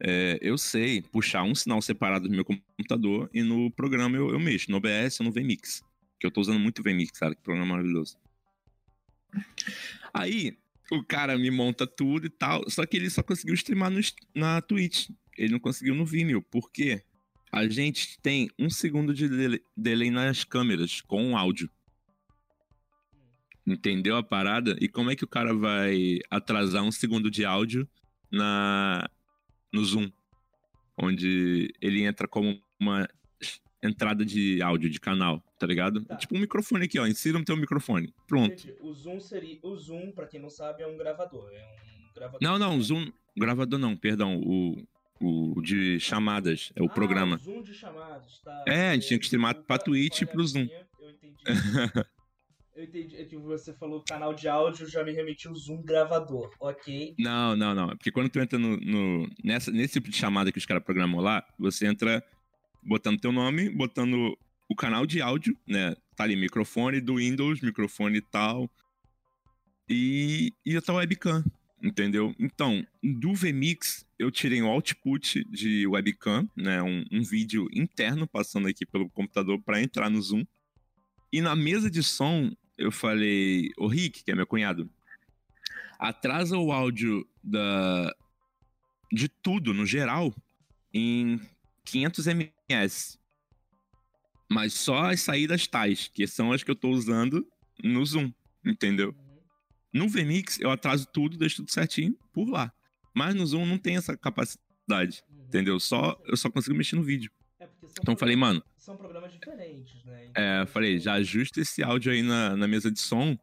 É, 0.00 0.38
eu 0.42 0.58
sei 0.58 1.00
puxar 1.00 1.44
um 1.44 1.54
sinal 1.54 1.80
separado 1.80 2.28
do 2.28 2.34
meu 2.34 2.44
computador 2.44 3.30
e 3.32 3.42
no 3.42 3.70
programa 3.70 4.16
eu, 4.16 4.30
eu 4.30 4.40
mexo, 4.40 4.70
no 4.70 4.78
OBS 4.78 5.20
ou 5.20 5.26
no 5.26 5.32
VMix. 5.32 5.82
Que 6.18 6.26
eu 6.26 6.30
tô 6.30 6.40
usando 6.40 6.58
muito 6.58 6.80
o 6.80 6.82
VMix, 6.82 7.18
cara, 7.18 7.34
que 7.34 7.42
programa 7.42 7.70
maravilhoso. 7.72 8.18
Aí, 10.12 10.58
o 10.92 11.02
cara 11.02 11.38
me 11.38 11.50
monta 11.50 11.86
tudo 11.86 12.26
e 12.26 12.30
tal, 12.30 12.68
só 12.68 12.84
que 12.84 12.98
ele 12.98 13.08
só 13.08 13.22
conseguiu 13.22 13.54
streamar 13.54 13.90
no, 13.90 14.00
na 14.34 14.60
Twitch. 14.60 15.08
Ele 15.36 15.52
não 15.52 15.58
conseguiu 15.58 15.94
no 15.94 16.04
Vimeo, 16.04 16.42
por 16.42 16.70
quê? 16.70 17.02
A 17.50 17.66
gente 17.66 18.18
tem 18.20 18.50
um 18.58 18.68
segundo 18.68 19.14
de 19.14 19.60
delay 19.76 20.10
nas 20.10 20.44
câmeras 20.44 21.00
com 21.00 21.32
o 21.32 21.36
áudio. 21.36 21.70
Entendeu 23.66 24.16
a 24.16 24.22
parada? 24.22 24.76
E 24.80 24.88
como 24.88 25.10
é 25.10 25.16
que 25.16 25.24
o 25.24 25.28
cara 25.28 25.54
vai 25.54 26.18
atrasar 26.30 26.82
um 26.82 26.92
segundo 26.92 27.30
de 27.30 27.44
áudio 27.44 27.88
na 28.30 29.08
no 29.72 29.84
Zoom? 29.84 30.10
Onde 30.96 31.72
ele 31.80 32.02
entra 32.02 32.28
como 32.28 32.60
uma 32.78 33.08
entrada 33.82 34.24
de 34.24 34.60
áudio 34.62 34.90
de 34.90 35.00
canal, 35.00 35.42
tá 35.62 35.66
ligado? 35.68 36.04
Tá. 36.04 36.16
Tipo 36.16 36.36
um 36.36 36.40
microfone 36.40 36.84
aqui, 36.86 36.98
ó. 36.98 37.06
Insira 37.06 37.38
no 37.38 37.44
teu 37.44 37.56
microfone. 37.56 38.12
Pronto. 38.26 38.52
Entendi. 38.52 38.74
O 38.80 38.92
Zoom 38.92 39.20
seria. 39.20 39.58
O 39.62 39.76
Zoom, 39.76 40.10
pra 40.10 40.26
quem 40.26 40.40
não 40.40 40.50
sabe, 40.50 40.82
é 40.82 40.86
um 40.88 40.96
gravador. 40.96 41.48
É 41.52 41.62
um 42.10 42.14
gravador. 42.14 42.40
Não, 42.42 42.58
não, 42.58 42.80
Zoom. 42.82 43.12
Gravador 43.36 43.78
não, 43.78 43.96
perdão. 43.96 44.36
O, 44.40 44.84
o 45.20 45.62
de 45.62 46.00
chamadas. 46.00 46.72
É 46.74 46.82
o 46.82 46.86
Ah, 46.86 46.88
programa. 46.88 47.36
o 47.36 47.38
Zoom 47.38 47.62
de 47.62 47.72
chamadas, 47.74 48.40
tá? 48.40 48.64
É, 48.66 48.90
a 48.90 48.94
gente 48.94 49.06
tinha 49.06 49.18
que 49.18 49.24
streamar 49.26 49.56
O 49.56 49.62
pra 49.62 49.78
Twitch 49.78 50.22
e 50.22 50.26
pro 50.26 50.44
Zoom. 50.44 50.66
Eu 51.00 51.10
entendi. 51.10 51.36
Eu 52.74 52.84
entendi. 52.84 53.16
É 53.16 53.24
que 53.24 53.36
você 53.36 53.72
falou 53.74 54.02
canal 54.02 54.32
de 54.34 54.48
áudio, 54.48 54.88
já 54.88 55.04
me 55.04 55.12
remetiu 55.12 55.52
o 55.52 55.54
Zoom 55.54 55.82
gravador. 55.82 56.50
Ok. 56.58 57.14
Não, 57.18 57.54
não, 57.54 57.74
não. 57.74 57.90
É 57.90 57.94
Porque 57.94 58.10
quando 58.10 58.30
tu 58.30 58.40
entra 58.40 58.58
no, 58.58 58.76
no- 58.78 59.28
nessa, 59.44 59.70
nesse 59.70 59.92
tipo 59.94 60.08
de 60.10 60.16
chamada 60.16 60.50
que 60.50 60.56
os 60.58 60.64
caras 60.66 60.82
programam 60.82 61.20
lá, 61.20 61.44
você 61.58 61.86
entra 61.86 62.24
botando 62.82 63.20
teu 63.20 63.30
nome, 63.30 63.68
botando 63.68 64.36
o 64.72 64.74
canal 64.74 65.06
de 65.06 65.20
áudio, 65.20 65.56
né? 65.66 65.94
Tá 66.16 66.24
ali, 66.24 66.34
microfone 66.34 66.98
do 67.00 67.16
Windows, 67.16 67.60
microfone 67.60 68.22
tal. 68.22 68.70
E, 69.88 70.52
e 70.64 70.80
tua 70.80 70.96
webcam, 70.96 71.44
entendeu? 71.82 72.34
Então, 72.38 72.84
do 73.02 73.34
VMix, 73.34 74.06
eu 74.18 74.30
tirei 74.30 74.62
o 74.62 74.66
output 74.66 75.44
de 75.44 75.86
webcam, 75.86 76.48
né? 76.56 76.82
Um, 76.82 77.04
um 77.12 77.22
vídeo 77.22 77.68
interno 77.72 78.26
passando 78.26 78.66
aqui 78.66 78.86
pelo 78.86 79.10
computador 79.10 79.60
para 79.60 79.82
entrar 79.82 80.08
no 80.08 80.20
Zoom. 80.22 80.44
E 81.30 81.42
na 81.42 81.54
mesa 81.54 81.90
de 81.90 82.02
som, 82.02 82.50
eu 82.78 82.90
falei, 82.90 83.70
o 83.76 83.86
Rick, 83.86 84.24
que 84.24 84.30
é 84.30 84.34
meu 84.34 84.46
cunhado, 84.46 84.90
atrasa 85.98 86.56
o 86.56 86.72
áudio 86.72 87.28
da 87.44 88.14
de 89.12 89.28
tudo 89.28 89.74
no 89.74 89.84
geral 89.84 90.34
em 90.94 91.38
500 91.84 92.26
ms. 92.26 93.21
Mas 94.52 94.74
só 94.74 95.10
as 95.10 95.20
saídas 95.20 95.66
tais, 95.66 96.08
que 96.12 96.26
são 96.26 96.52
as 96.52 96.62
que 96.62 96.70
eu 96.70 96.74
tô 96.76 96.90
usando 96.90 97.46
no 97.82 98.04
Zoom, 98.04 98.32
entendeu? 98.64 99.08
Uhum. 99.16 99.40
No 99.92 100.08
VMix 100.08 100.58
eu 100.60 100.70
atraso 100.70 101.06
tudo, 101.12 101.36
deixo 101.36 101.56
tudo 101.56 101.70
certinho 101.70 102.16
por 102.32 102.48
lá. 102.48 102.72
Mas 103.14 103.34
no 103.34 103.46
Zoom 103.46 103.66
não 103.66 103.78
tem 103.78 103.96
essa 103.96 104.16
capacidade, 104.16 105.22
Uhum. 105.30 105.44
entendeu? 105.44 105.78
Só 105.80 106.20
eu 106.26 106.36
só 106.36 106.50
consigo 106.50 106.76
mexer 106.76 106.96
no 106.96 107.02
vídeo. 107.02 107.30
É 107.60 107.66
porque 107.66 107.86
são 107.86 107.94
Então 108.02 108.14
eu 108.14 108.18
falei, 108.18 108.36
mano, 108.36 108.62
São 108.76 108.96
programas 108.96 109.32
diferentes, 109.32 110.04
né? 110.04 110.30
é, 110.34 110.62
eu 110.62 110.66
falei, 110.66 110.98
já 110.98 111.14
ajusta 111.14 111.60
esse 111.60 111.82
áudio 111.82 112.10
aí 112.12 112.22
na, 112.22 112.56
na 112.56 112.66
mesa 112.68 112.90
de 112.90 113.00
som, 113.00 113.30
Uhum. 113.30 113.38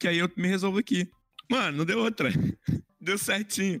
que 0.00 0.08
aí 0.08 0.18
eu 0.18 0.30
me 0.36 0.48
resolvo 0.48 0.78
aqui. 0.78 1.08
Mano, 1.50 1.78
não 1.78 1.84
deu 1.84 1.98
outra. 2.00 2.28
deu 3.00 3.16
certinho. 3.18 3.80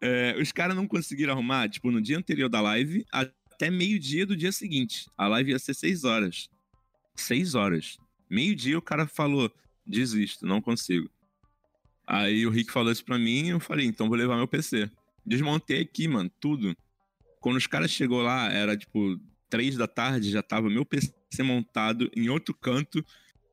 É, 0.00 0.36
os 0.40 0.50
caras 0.50 0.74
não 0.74 0.88
conseguiram 0.88 1.32
arrumar, 1.32 1.68
tipo, 1.68 1.90
no 1.92 2.00
dia 2.02 2.18
anterior 2.18 2.48
da 2.48 2.60
live, 2.60 3.04
até 3.62 3.70
meio-dia 3.70 4.26
do 4.26 4.36
dia 4.36 4.50
seguinte. 4.50 5.08
A 5.16 5.28
live 5.28 5.52
ia 5.52 5.58
ser 5.58 5.72
seis 5.72 6.02
horas. 6.02 6.50
Seis 7.14 7.54
horas. 7.54 7.96
Meio-dia 8.28 8.76
o 8.76 8.82
cara 8.82 9.06
falou, 9.06 9.52
desisto, 9.86 10.44
não 10.44 10.60
consigo. 10.60 11.08
Aí 12.04 12.44
o 12.44 12.50
Rick 12.50 12.72
falou 12.72 12.90
isso 12.90 13.04
pra 13.04 13.16
mim 13.16 13.46
e 13.46 13.48
eu 13.50 13.60
falei, 13.60 13.86
então 13.86 14.08
vou 14.08 14.18
levar 14.18 14.36
meu 14.36 14.48
PC. 14.48 14.90
Desmontei 15.24 15.80
aqui, 15.80 16.08
mano, 16.08 16.28
tudo. 16.40 16.76
Quando 17.40 17.56
os 17.56 17.68
caras 17.68 17.92
chegou 17.92 18.20
lá, 18.20 18.50
era 18.50 18.76
tipo 18.76 19.20
três 19.48 19.76
da 19.76 19.86
tarde, 19.86 20.32
já 20.32 20.42
tava 20.42 20.68
meu 20.68 20.84
PC 20.84 21.12
montado 21.44 22.10
em 22.16 22.28
outro 22.28 22.54
canto, 22.54 23.04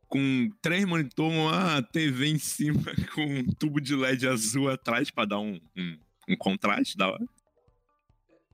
com 0.08 0.50
três 0.60 0.86
monitores, 0.86 1.38
uma 1.38 1.84
TV 1.84 2.30
em 2.30 2.39
cima, 2.39 2.82
com 3.13 3.26
um 3.26 3.45
tubo 3.45 3.80
de 3.80 3.95
LED 3.95 4.28
azul 4.28 4.69
atrás 4.69 5.12
pra 5.12 5.26
dar 5.26 5.39
um, 5.39 5.60
um, 5.78 5.98
um 6.30 6.36
contraste 6.36 6.98
da 6.98 7.10
hora. 7.10 7.26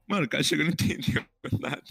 Mano, 0.08 0.26
o 0.26 0.30
cara 0.30 0.44
chegou 0.44 0.66
e 0.66 0.68
não 0.68 0.74
entendeu 0.74 1.26
nada. 1.60 1.84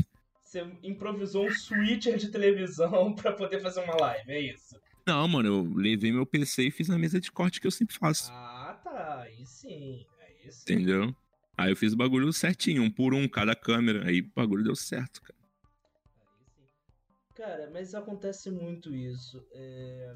Você 0.42 0.64
improvisou 0.82 1.46
um 1.46 1.50
switcher 1.50 2.16
de 2.16 2.30
televisão 2.30 3.12
pra 3.16 3.32
poder 3.32 3.60
fazer 3.60 3.82
uma 3.82 3.96
live, 3.96 4.30
é 4.30 4.40
isso? 4.40 4.80
Não, 5.06 5.26
mano, 5.28 5.48
eu 5.48 5.74
levei 5.74 6.12
meu 6.12 6.24
PC 6.24 6.64
e 6.64 6.70
fiz 6.70 6.88
a 6.88 6.98
mesa 6.98 7.20
de 7.20 7.30
corte 7.30 7.60
que 7.60 7.66
eu 7.66 7.70
sempre 7.70 7.96
faço. 7.96 8.30
Ah, 8.32 8.80
tá. 8.82 9.22
Aí 9.22 9.44
sim. 9.44 10.06
Aí 10.20 10.52
sim. 10.52 10.72
Entendeu? 10.72 11.14
Aí 11.56 11.70
eu 11.70 11.76
fiz 11.76 11.92
o 11.92 11.96
bagulho 11.96 12.32
certinho, 12.32 12.82
um 12.82 12.90
por 12.90 13.12
um, 13.14 13.28
cada 13.28 13.54
câmera. 13.54 14.08
Aí 14.08 14.20
o 14.20 14.32
bagulho 14.34 14.64
deu 14.64 14.74
certo, 14.74 15.20
cara. 15.20 15.38
Aí 16.38 16.44
sim. 16.46 16.68
Cara, 17.34 17.70
mas 17.72 17.94
acontece 17.94 18.50
muito 18.50 18.94
isso. 18.94 19.44
É... 19.52 20.14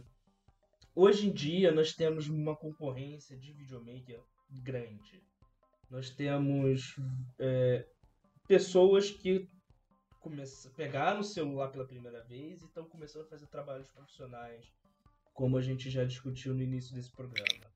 Hoje 0.94 1.28
em 1.28 1.32
dia 1.32 1.70
nós 1.70 1.92
temos 1.94 2.28
uma 2.28 2.56
concorrência 2.56 3.36
de 3.36 3.52
videomaker 3.52 4.20
grande. 4.50 5.22
Nós 5.90 6.10
temos 6.10 6.96
é, 7.38 7.86
pessoas 8.46 9.10
que 9.10 9.48
começam, 10.20 10.70
pegaram 10.72 11.20
o 11.20 11.24
celular 11.24 11.68
pela 11.68 11.86
primeira 11.86 12.22
vez 12.24 12.60
e 12.60 12.66
estão 12.66 12.84
começando 12.88 13.22
a 13.22 13.28
fazer 13.28 13.46
trabalhos 13.46 13.88
profissionais, 13.88 14.70
como 15.32 15.56
a 15.56 15.62
gente 15.62 15.88
já 15.88 16.04
discutiu 16.04 16.54
no 16.54 16.62
início 16.62 16.94
desse 16.94 17.10
programa. 17.10 17.66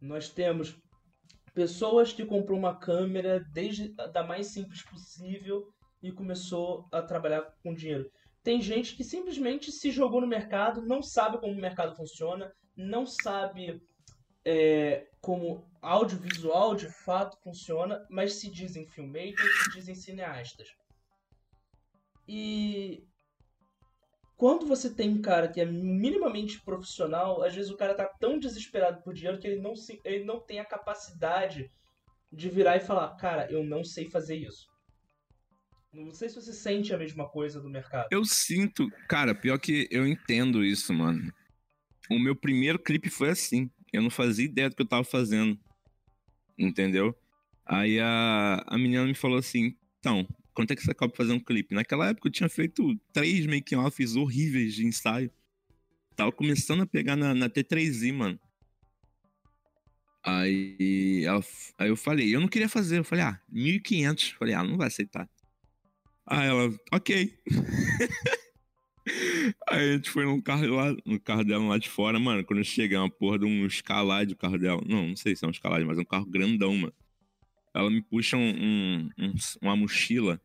Nós 0.00 0.30
temos 0.30 0.76
pessoas 1.52 2.12
que 2.12 2.24
comprou 2.24 2.56
uma 2.56 2.78
câmera 2.78 3.40
desde 3.52 3.88
da 3.88 4.22
mais 4.22 4.46
simples 4.48 4.82
possível 4.82 5.66
e 6.00 6.12
começou 6.12 6.86
a 6.92 7.02
trabalhar 7.02 7.42
com 7.62 7.74
dinheiro. 7.74 8.08
Tem 8.44 8.62
gente 8.62 8.94
que 8.94 9.02
simplesmente 9.02 9.72
se 9.72 9.90
jogou 9.90 10.20
no 10.20 10.26
mercado, 10.26 10.82
não 10.82 11.02
sabe 11.02 11.38
como 11.38 11.52
o 11.52 11.60
mercado 11.60 11.96
funciona, 11.96 12.52
não 12.76 13.04
sabe 13.04 13.82
é, 14.50 15.06
como 15.20 15.62
audiovisual 15.82 16.74
de 16.74 16.88
fato 17.04 17.36
funciona, 17.42 18.02
mas 18.08 18.40
se 18.40 18.50
dizem 18.50 18.86
filmmakers, 18.86 19.64
se 19.64 19.70
dizem 19.72 19.94
cineastas. 19.94 20.68
E 22.26 23.04
quando 24.38 24.66
você 24.66 24.88
tem 24.94 25.10
um 25.10 25.20
cara 25.20 25.48
que 25.48 25.60
é 25.60 25.66
minimamente 25.66 26.62
profissional, 26.62 27.42
às 27.42 27.54
vezes 27.54 27.70
o 27.70 27.76
cara 27.76 27.94
tá 27.94 28.06
tão 28.06 28.38
desesperado 28.38 29.02
por 29.02 29.12
dinheiro 29.12 29.38
que 29.38 29.46
ele 29.46 29.60
não, 29.60 29.76
se, 29.76 30.00
ele 30.02 30.24
não 30.24 30.40
tem 30.40 30.60
a 30.60 30.64
capacidade 30.64 31.70
de 32.32 32.48
virar 32.48 32.78
e 32.78 32.80
falar, 32.80 33.14
cara, 33.16 33.52
eu 33.52 33.62
não 33.62 33.84
sei 33.84 34.08
fazer 34.08 34.36
isso. 34.36 34.66
Não 35.92 36.12
sei 36.12 36.30
se 36.30 36.36
você 36.36 36.54
sente 36.54 36.94
a 36.94 36.98
mesma 36.98 37.28
coisa 37.28 37.60
do 37.60 37.68
mercado. 37.68 38.08
Eu 38.10 38.24
sinto, 38.24 38.88
cara, 39.08 39.34
pior 39.34 39.58
que 39.58 39.86
eu 39.90 40.06
entendo 40.06 40.64
isso, 40.64 40.94
mano. 40.94 41.30
O 42.10 42.18
meu 42.18 42.34
primeiro 42.34 42.78
clipe 42.78 43.10
foi 43.10 43.30
assim. 43.30 43.70
Eu 43.92 44.02
não 44.02 44.10
fazia 44.10 44.44
ideia 44.44 44.68
do 44.68 44.76
que 44.76 44.82
eu 44.82 44.86
tava 44.86 45.04
fazendo. 45.04 45.58
Entendeu? 46.58 47.16
Aí 47.64 48.00
a, 48.00 48.64
a 48.66 48.78
menina 48.78 49.04
me 49.04 49.14
falou 49.14 49.38
assim: 49.38 49.76
então, 50.00 50.26
quanto 50.54 50.72
é 50.72 50.76
que 50.76 50.82
você 50.82 50.90
acaba 50.90 51.14
fazer 51.14 51.32
um 51.32 51.40
clipe? 51.40 51.74
Naquela 51.74 52.08
época 52.08 52.28
eu 52.28 52.32
tinha 52.32 52.48
feito 52.48 52.98
três 53.12 53.46
making-offs 53.46 54.16
horríveis 54.16 54.74
de 54.74 54.86
ensaio. 54.86 55.30
Tava 56.16 56.32
começando 56.32 56.82
a 56.82 56.86
pegar 56.86 57.14
na, 57.14 57.34
na 57.34 57.48
T3i, 57.48 58.12
mano. 58.12 58.40
Aí, 60.24 61.24
ela, 61.24 61.44
aí 61.78 61.88
eu 61.88 61.96
falei, 61.96 62.34
eu 62.34 62.40
não 62.40 62.48
queria 62.48 62.68
fazer. 62.68 62.98
Eu 62.98 63.04
falei, 63.04 63.24
ah, 63.24 63.40
1.500. 63.52 64.34
Falei, 64.34 64.54
ah, 64.54 64.64
não 64.64 64.76
vai 64.76 64.88
aceitar. 64.88 65.28
Aí 66.26 66.48
ela, 66.48 66.74
ok. 66.92 67.38
aí 69.68 69.90
a 69.90 69.92
gente 69.94 70.10
foi 70.10 70.24
no 70.24 70.42
carro, 70.42 70.74
lá, 70.74 70.94
no 71.04 71.20
carro 71.20 71.44
dela 71.44 71.64
lá 71.64 71.78
de 71.78 71.88
fora, 71.88 72.18
mano. 72.18 72.44
Quando 72.44 72.58
eu 72.58 72.64
cheguei, 72.64 72.96
uma 72.96 73.10
porra 73.10 73.38
de 73.38 73.44
um 73.44 73.66
escalade 73.66 74.34
o 74.34 74.36
carro 74.36 74.58
dela. 74.58 74.82
Não, 74.86 75.08
não 75.08 75.16
sei 75.16 75.34
se 75.34 75.44
é 75.44 75.48
um 75.48 75.50
escalade, 75.50 75.84
mas 75.84 75.98
é 75.98 76.00
um 76.00 76.04
carro 76.04 76.26
grandão, 76.26 76.76
mano. 76.76 76.94
Ela 77.74 77.90
me 77.90 78.02
puxa 78.02 78.36
um, 78.36 78.50
um, 78.50 79.10
um, 79.18 79.34
uma 79.62 79.76
mochila 79.76 80.40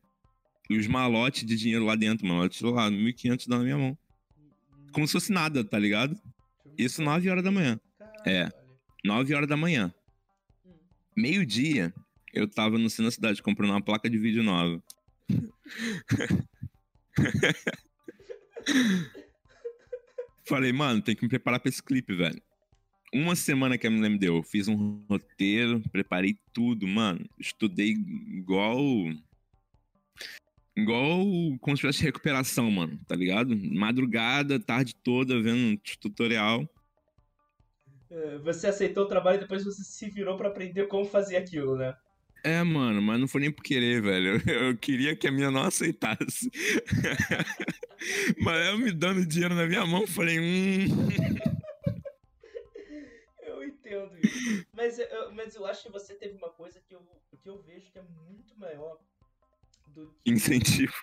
e 0.69 0.77
os 0.77 0.87
malotes 0.87 1.45
de 1.45 1.55
dinheiro 1.55 1.85
lá 1.85 1.95
dentro, 1.95 2.27
mano. 2.27 2.41
Ela 2.41 2.49
tirou 2.49 2.73
lá 2.73 2.89
1.500 2.89 3.47
na 3.47 3.59
minha 3.59 3.77
mão. 3.77 3.97
Como 4.91 5.07
se 5.07 5.13
fosse 5.13 5.31
nada, 5.31 5.63
tá 5.63 5.79
ligado? 5.79 6.19
Isso 6.77 7.01
9 7.01 7.29
horas 7.29 7.43
da 7.43 7.51
manhã. 7.51 7.79
É. 8.25 8.49
9 9.03 9.33
horas 9.33 9.47
da 9.47 9.57
manhã. 9.57 9.93
Meio-dia, 11.15 11.93
eu 12.33 12.47
tava 12.47 12.77
no 12.77 12.87
da 12.87 13.11
cidade 13.11 13.41
comprando 13.41 13.71
uma 13.71 13.81
placa 13.81 14.09
de 14.09 14.17
vídeo 14.17 14.43
nova. 14.43 14.81
Falei, 20.45 20.73
mano, 20.73 21.01
tem 21.01 21.15
que 21.15 21.23
me 21.23 21.29
preparar 21.29 21.59
pra 21.59 21.69
esse 21.69 21.81
clipe, 21.81 22.13
velho. 22.15 22.41
Uma 23.13 23.35
semana 23.35 23.77
que 23.77 23.85
a 23.85 23.91
mulher 23.91 24.09
me 24.09 24.17
deu, 24.17 24.37
eu 24.37 24.43
fiz 24.43 24.67
um 24.67 25.05
roteiro, 25.09 25.81
preparei 25.91 26.37
tudo, 26.51 26.87
mano. 26.87 27.23
Estudei 27.39 27.91
igual 27.91 28.77
Igual 30.75 31.23
como 31.61 31.77
se 31.77 31.81
tivesse 31.81 32.03
recuperação, 32.03 32.69
mano, 32.71 32.99
tá 33.07 33.15
ligado? 33.15 33.55
Madrugada, 33.55 34.59
tarde 34.59 34.95
toda, 34.95 35.39
vendo 35.39 35.79
tutorial. 35.99 36.67
É, 38.09 38.37
você 38.39 38.67
aceitou 38.67 39.03
o 39.03 39.07
trabalho 39.07 39.37
e 39.37 39.41
depois 39.41 39.63
você 39.63 39.83
se 39.83 40.09
virou 40.09 40.35
para 40.35 40.49
aprender 40.49 40.87
como 40.87 41.05
fazer 41.05 41.37
aquilo, 41.37 41.77
né? 41.77 41.95
É, 42.43 42.61
mano, 42.63 43.01
mas 43.01 43.19
não 43.19 43.27
foi 43.27 43.41
nem 43.41 43.51
por 43.51 43.63
querer, 43.63 44.01
velho. 44.01 44.41
Eu, 44.47 44.53
eu 44.69 44.77
queria 44.77 45.15
que 45.15 45.27
a 45.27 45.31
minha 45.31 45.51
não 45.51 45.61
aceitasse. 45.61 46.49
mas 48.39 48.67
eu 48.67 48.77
me 48.77 48.91
dando 48.91 49.25
dinheiro 49.25 49.55
na 49.55 49.65
minha 49.65 49.85
mão, 49.85 50.05
falei, 50.07 50.39
hum. 50.39 50.85
eu 53.41 53.63
entendo 53.63 54.17
isso. 54.17 54.65
Mas 54.73 54.99
eu, 54.99 55.31
mas 55.33 55.55
eu 55.55 55.65
acho 55.65 55.83
que 55.83 55.91
você 55.91 56.13
teve 56.15 56.35
uma 56.37 56.49
coisa 56.49 56.79
que 56.81 56.95
eu, 56.95 57.01
que 57.41 57.49
eu 57.49 57.61
vejo 57.61 57.91
que 57.91 57.99
é 57.99 58.03
muito 58.03 58.57
maior 58.57 58.97
do 59.87 60.13
que... 60.23 60.31
Incentivo. 60.31 60.93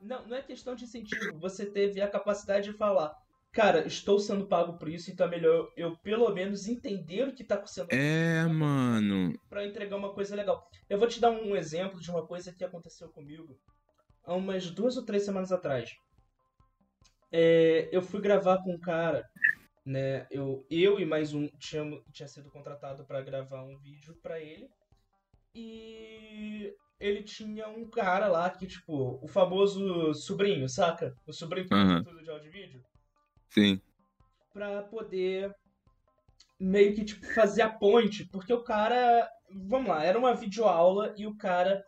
Não, 0.00 0.26
não 0.26 0.36
é 0.36 0.42
questão 0.42 0.74
de 0.74 0.84
incentivo. 0.84 1.38
Você 1.38 1.66
teve 1.66 2.00
a 2.00 2.08
capacidade 2.08 2.70
de 2.70 2.76
falar, 2.76 3.14
cara, 3.52 3.86
estou 3.86 4.18
sendo 4.18 4.46
pago 4.46 4.78
por 4.78 4.88
isso, 4.88 5.10
então 5.10 5.26
é 5.26 5.30
melhor 5.30 5.72
eu 5.76 5.96
pelo 5.98 6.32
menos 6.32 6.66
entender 6.66 7.28
o 7.28 7.34
que 7.34 7.42
está 7.42 7.64
sendo 7.66 7.88
É, 7.92 8.44
mano. 8.46 9.38
Para 9.48 9.66
entregar 9.66 9.96
uma 9.96 10.12
coisa 10.12 10.34
legal. 10.34 10.68
Eu 10.88 10.98
vou 10.98 11.08
te 11.08 11.20
dar 11.20 11.30
um 11.30 11.54
exemplo 11.54 12.00
de 12.00 12.10
uma 12.10 12.26
coisa 12.26 12.52
que 12.52 12.64
aconteceu 12.64 13.08
comigo 13.08 13.58
há 14.24 14.34
umas 14.34 14.70
duas 14.70 14.96
ou 14.96 15.04
três 15.04 15.24
semanas 15.24 15.50
atrás. 15.50 15.96
É, 17.30 17.88
eu 17.92 18.00
fui 18.00 18.20
gravar 18.20 18.58
com 18.62 18.74
um 18.74 18.80
cara, 18.80 19.24
né? 19.84 20.26
Eu, 20.30 20.66
eu 20.70 20.98
e 20.98 21.04
mais 21.04 21.34
um 21.34 21.46
tinha, 21.58 21.84
tinha 22.12 22.28
sido 22.28 22.50
contratado 22.50 23.06
para 23.06 23.22
gravar 23.22 23.62
um 23.62 23.78
vídeo 23.78 24.16
para 24.22 24.40
ele. 24.40 24.68
E 25.54 26.72
ele 27.00 27.22
tinha 27.22 27.68
um 27.68 27.88
cara 27.88 28.28
lá 28.28 28.48
que, 28.50 28.66
tipo, 28.66 29.18
o 29.22 29.28
famoso 29.28 30.14
sobrinho, 30.14 30.68
saca? 30.68 31.14
O 31.26 31.32
sobrinho 31.32 31.66
que 31.66 31.74
uhum. 31.74 32.02
tudo 32.02 32.22
de 32.22 32.30
áudio 32.30 32.48
e 32.48 32.50
vídeo. 32.50 32.82
Sim. 33.50 33.80
Pra 34.52 34.82
poder 34.82 35.52
meio 36.58 36.94
que, 36.94 37.04
tipo, 37.04 37.26
fazer 37.34 37.62
a 37.62 37.70
ponte, 37.70 38.26
porque 38.30 38.52
o 38.52 38.62
cara. 38.62 39.28
Vamos 39.50 39.88
lá, 39.88 40.04
era 40.04 40.18
uma 40.18 40.34
videoaula 40.34 41.14
e 41.16 41.26
o 41.26 41.34
cara 41.34 41.82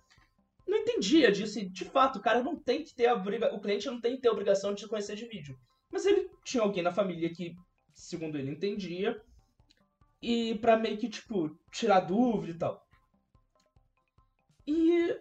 não 0.66 0.78
entendia 0.78 1.30
disso. 1.32 1.58
E, 1.58 1.68
de 1.68 1.84
fato, 1.84 2.18
o 2.18 2.22
cara 2.22 2.42
não 2.42 2.56
tem 2.56 2.84
que 2.84 2.94
ter 2.94 3.06
a 3.06 3.14
obriga... 3.14 3.54
O 3.54 3.60
cliente 3.60 3.86
não 3.86 4.00
tem 4.00 4.16
que 4.16 4.22
ter 4.22 4.28
a 4.28 4.32
obrigação 4.32 4.74
de 4.74 4.86
conhecer 4.88 5.16
de 5.16 5.26
vídeo. 5.26 5.58
Mas 5.90 6.06
ele 6.06 6.30
tinha 6.44 6.62
alguém 6.62 6.82
na 6.82 6.92
família 6.92 7.32
que, 7.32 7.54
segundo 7.94 8.38
ele, 8.38 8.50
entendia. 8.50 9.20
E 10.22 10.56
pra 10.56 10.76
meio 10.76 10.98
que, 10.98 11.08
tipo, 11.08 11.58
tirar 11.72 12.00
dúvida 12.00 12.52
e 12.52 12.58
tal. 12.58 12.86
E 14.66 15.18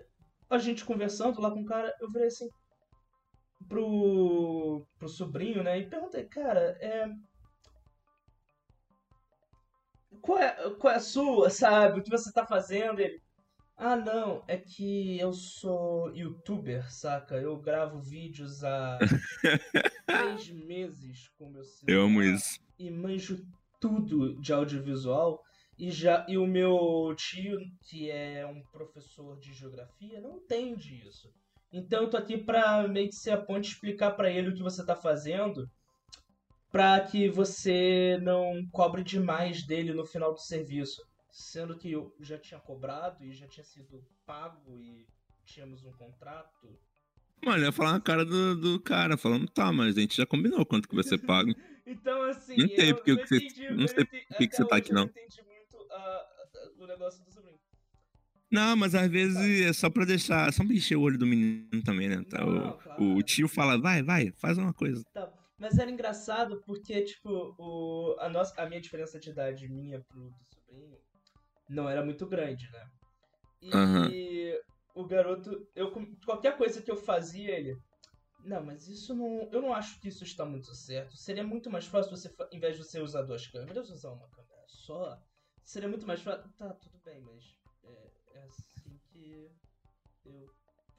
a 0.49 0.57
gente 0.57 0.85
conversando 0.85 1.41
lá 1.41 1.51
com 1.51 1.61
o 1.61 1.65
cara, 1.65 1.95
eu 1.99 2.11
virei 2.11 2.27
assim 2.27 2.49
pro, 3.67 4.85
pro 4.97 5.09
sobrinho, 5.09 5.63
né? 5.63 5.79
E 5.79 5.89
perguntei, 5.89 6.25
cara, 6.25 6.77
é. 6.81 7.07
Qual 10.21 10.37
é, 10.37 10.69
qual 10.75 10.93
é 10.93 10.97
a 10.97 10.99
sua, 10.99 11.49
sabe? 11.49 11.99
O 11.99 12.03
que 12.03 12.09
você 12.09 12.31
tá 12.31 12.45
fazendo? 12.45 12.99
Ele. 12.99 13.21
Ah, 13.81 13.95
não, 13.95 14.43
é 14.47 14.57
que 14.57 15.17
eu 15.19 15.31
sou 15.33 16.13
youtuber, 16.13 16.91
saca? 16.91 17.35
Eu 17.35 17.57
gravo 17.61 17.99
vídeos 18.01 18.61
há 18.63 18.99
três 20.05 20.49
meses 20.49 21.29
com 21.37 21.49
meu 21.49 21.63
celular. 21.63 21.93
Eu 22.01 22.05
amo 22.05 22.21
isso. 22.21 22.59
E 22.77 22.91
manjo 22.91 23.37
tudo 23.79 24.39
de 24.41 24.51
audiovisual. 24.53 25.41
E, 25.77 25.89
já, 25.91 26.25
e 26.27 26.37
o 26.37 26.45
meu 26.45 27.15
tio, 27.15 27.57
que 27.89 28.11
é 28.11 28.45
um 28.45 28.61
professor 28.71 29.39
de 29.39 29.53
geografia, 29.53 30.19
não 30.19 30.35
entende 30.37 30.95
isso. 31.07 31.29
Então 31.71 32.03
eu 32.03 32.09
tô 32.09 32.17
aqui 32.17 32.37
pra 32.37 32.85
meio 32.87 33.07
que 33.09 33.15
ser 33.15 33.31
a 33.31 33.41
ponte 33.41 33.69
explicar 33.69 34.11
para 34.11 34.29
ele 34.29 34.49
o 34.49 34.53
que 34.55 34.63
você 34.63 34.85
tá 34.85 34.95
fazendo. 34.95 35.65
para 36.71 36.99
que 37.01 37.29
você 37.29 38.19
não 38.21 38.53
cobre 38.71 39.03
demais 39.03 39.65
dele 39.65 39.93
no 39.93 40.05
final 40.05 40.33
do 40.33 40.39
serviço. 40.41 41.01
Sendo 41.41 41.77
que 41.77 41.89
eu 41.89 42.13
já 42.19 42.37
tinha 42.37 42.59
cobrado 42.59 43.23
e 43.23 43.31
já 43.33 43.47
tinha 43.47 43.63
sido 43.63 44.03
pago 44.25 44.77
e 44.81 45.07
tínhamos 45.45 45.85
um 45.85 45.91
contrato. 45.93 46.77
Mano, 47.45 47.59
eu 47.59 47.67
ia 47.67 47.71
falar 47.71 47.93
na 47.93 48.01
cara 48.01 48.25
do, 48.25 48.55
do 48.57 48.79
cara, 48.81 49.15
falando, 49.15 49.47
tá, 49.49 49.71
mas 49.71 49.97
a 49.97 50.01
gente 50.01 50.17
já 50.17 50.25
combinou 50.25 50.65
quanto 50.65 50.89
que 50.89 50.93
vai 50.95 51.03
ser 51.03 51.17
pago. 51.19 51.49
então, 51.87 52.23
assim. 52.23 52.57
Não 52.57 52.67
sei 52.67 52.91
eu, 52.91 52.95
porque 52.95 53.11
eu 53.11 53.17
que 53.19 53.27
você- 53.27 53.69
não 53.71 53.81
eu 53.83 53.87
sei 53.87 54.03
entendi- 54.03 54.25
por 54.27 54.37
que 54.37 54.51
você 54.55 54.65
tá 54.67 54.75
aqui, 54.75 54.91
eu 54.91 54.95
não. 54.95 55.03
entendi 55.05 55.41
muito 55.43 55.87
ah, 55.93 56.25
o 56.77 56.85
negócio 56.85 57.23
do 57.23 57.31
sobrinho. 57.31 57.57
Não, 58.51 58.75
mas 58.75 58.93
às 58.93 59.09
vezes 59.09 59.61
é 59.65 59.71
só 59.71 59.89
pra 59.89 60.03
deixar, 60.03 60.51
só 60.51 60.65
pra 60.65 60.73
encher 60.75 60.97
o 60.97 61.01
olho 61.01 61.17
do 61.17 61.25
menino 61.25 61.81
também, 61.85 62.09
né? 62.09 62.21
Tá, 62.29 62.45
Não, 62.45 62.71
o, 62.71 62.73
claro. 62.79 63.03
o 63.15 63.23
tio 63.23 63.47
fala, 63.47 63.79
vai, 63.79 64.03
vai, 64.03 64.33
faz 64.33 64.57
uma 64.57 64.73
coisa. 64.73 65.01
Tá, 65.13 65.31
Mas 65.57 65.77
era 65.79 65.89
engraçado 65.89 66.61
porque, 66.65 67.01
tipo, 67.05 67.55
o, 67.57 68.17
a, 68.19 68.27
nossa, 68.27 68.61
a 68.61 68.67
minha 68.67 68.81
diferença 68.81 69.17
de 69.17 69.29
idade 69.29 69.69
minha 69.69 70.01
pro 70.01 70.29
do 70.31 70.45
sobrinho 70.53 70.98
não 71.69 71.87
era 71.87 72.03
muito 72.03 72.25
grande, 72.25 72.69
né? 72.71 72.89
E 73.61 73.73
Aham. 73.73 74.11
o 74.95 75.05
garoto, 75.05 75.67
eu 75.75 75.91
qualquer 76.25 76.57
coisa 76.57 76.81
que 76.81 76.89
eu 76.89 76.97
fazia, 76.97 77.57
ele. 77.57 77.77
Não, 78.43 78.63
mas 78.63 78.87
isso 78.87 79.13
não. 79.13 79.49
Eu 79.51 79.61
não 79.61 79.73
acho 79.73 79.99
que 79.99 80.07
isso 80.07 80.23
está 80.23 80.45
muito 80.45 80.73
certo. 80.73 81.15
Seria 81.17 81.43
muito 81.43 81.69
mais 81.69 81.85
fácil 81.85 82.15
você, 82.15 82.33
em 82.51 82.59
vez 82.59 82.77
de 82.77 82.83
você 82.83 82.99
usar 83.01 83.21
duas 83.23 83.45
câmeras, 83.47 83.89
usar 83.89 84.11
uma 84.11 84.29
câmera 84.29 84.63
só. 84.67 85.21
Seria 85.63 85.89
muito 85.89 86.07
mais 86.07 86.21
fácil. 86.21 86.49
Tá, 86.57 86.73
tudo 86.73 86.97
bem, 86.99 87.21
mas 87.21 87.43
é, 87.83 88.11
é 88.31 88.43
assim 88.43 88.97
que 89.09 89.51
eu 90.25 90.49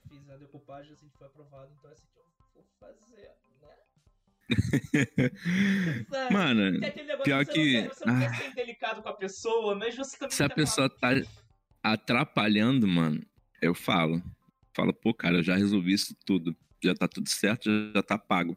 fiz 0.09 0.28
a 0.28 0.37
decupagem, 0.37 0.92
assim 0.92 1.09
que 1.09 1.16
foi 1.16 1.26
aprovado, 1.26 1.72
então 1.72 1.90
é 1.90 1.94
assim 1.94 2.06
que 2.12 2.18
eu 2.18 2.24
vou 2.54 2.64
fazer, 2.78 3.35
né? 3.61 3.76
Sabe? 6.10 6.32
Mano, 6.34 6.80
pior 7.24 7.44
você 7.44 7.52
que- 7.52 7.74
Não 7.80 7.82
quer, 7.88 7.94
você 7.94 8.04
não 8.06 8.18
quer 8.18 8.26
ah. 8.26 8.34
ser 8.34 8.54
delicado 8.54 9.02
com 9.02 9.08
a 9.08 9.14
pessoa, 9.14 9.74
mas 9.74 9.96
você 9.96 10.16
também 10.18 10.36
se 10.36 10.42
a 10.42 10.48
quer 10.48 10.54
pessoa 10.54 10.88
tá 10.90 11.10
atrapalhando, 11.82 12.86
mano, 12.86 13.22
eu 13.60 13.74
falo. 13.74 14.22
Falo, 14.74 14.92
pô, 14.92 15.12
cara, 15.12 15.38
eu 15.38 15.42
já 15.42 15.56
resolvi 15.56 15.92
isso 15.92 16.14
tudo. 16.24 16.56
Já 16.82 16.94
tá 16.94 17.06
tudo 17.08 17.28
certo, 17.28 17.64
já, 17.70 17.92
já 17.96 18.02
tá 18.02 18.16
pago. 18.18 18.56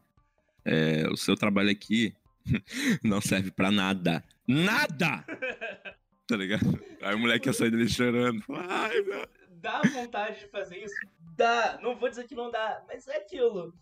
É, 0.64 1.06
o 1.10 1.16
seu 1.16 1.36
trabalho 1.36 1.70
aqui 1.70 2.14
não 3.02 3.20
serve 3.20 3.50
pra 3.50 3.70
nada. 3.70 4.22
Nada! 4.46 5.24
Tá 6.26 6.36
ligado? 6.36 6.82
Aí 7.02 7.14
o 7.14 7.18
moleque 7.18 7.50
ia 7.50 7.52
sair 7.52 7.70
dele 7.70 7.86
chorando. 7.86 8.42
Ai, 8.48 8.98
meu. 9.02 9.28
Dá 9.60 9.82
vontade 9.82 10.40
de 10.40 10.46
fazer 10.46 10.78
isso? 10.82 10.94
Dá. 11.36 11.78
Não 11.82 11.94
vou 11.96 12.08
dizer 12.08 12.26
que 12.26 12.34
não 12.34 12.50
dá, 12.50 12.82
mas 12.88 13.06
é 13.06 13.18
aquilo. 13.18 13.74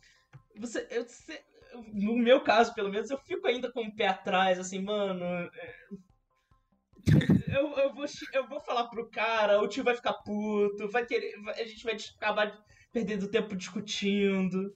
Você, 0.56 0.84
eu, 0.90 1.04
você- 1.04 1.40
no 1.92 2.16
meu 2.16 2.40
caso, 2.42 2.74
pelo 2.74 2.90
menos, 2.90 3.10
eu 3.10 3.18
fico 3.18 3.46
ainda 3.46 3.70
com 3.72 3.82
o 3.82 3.94
pé 3.94 4.08
atrás, 4.08 4.58
assim, 4.58 4.80
mano. 4.80 5.24
é, 5.24 5.74
Eu, 7.48 7.76
eu, 7.78 7.94
vou, 7.94 8.04
eu 8.32 8.48
vou 8.48 8.60
falar 8.60 8.88
pro 8.88 9.08
cara, 9.10 9.60
o 9.60 9.68
tio 9.68 9.84
vai 9.84 9.94
ficar 9.94 10.14
puto, 10.14 10.88
vai 10.90 11.04
querer. 11.04 11.34
A 11.48 11.64
gente 11.64 11.84
vai 11.84 11.96
acabar 12.16 12.56
perdendo 12.92 13.28
tempo 13.30 13.56
discutindo. 13.56 14.72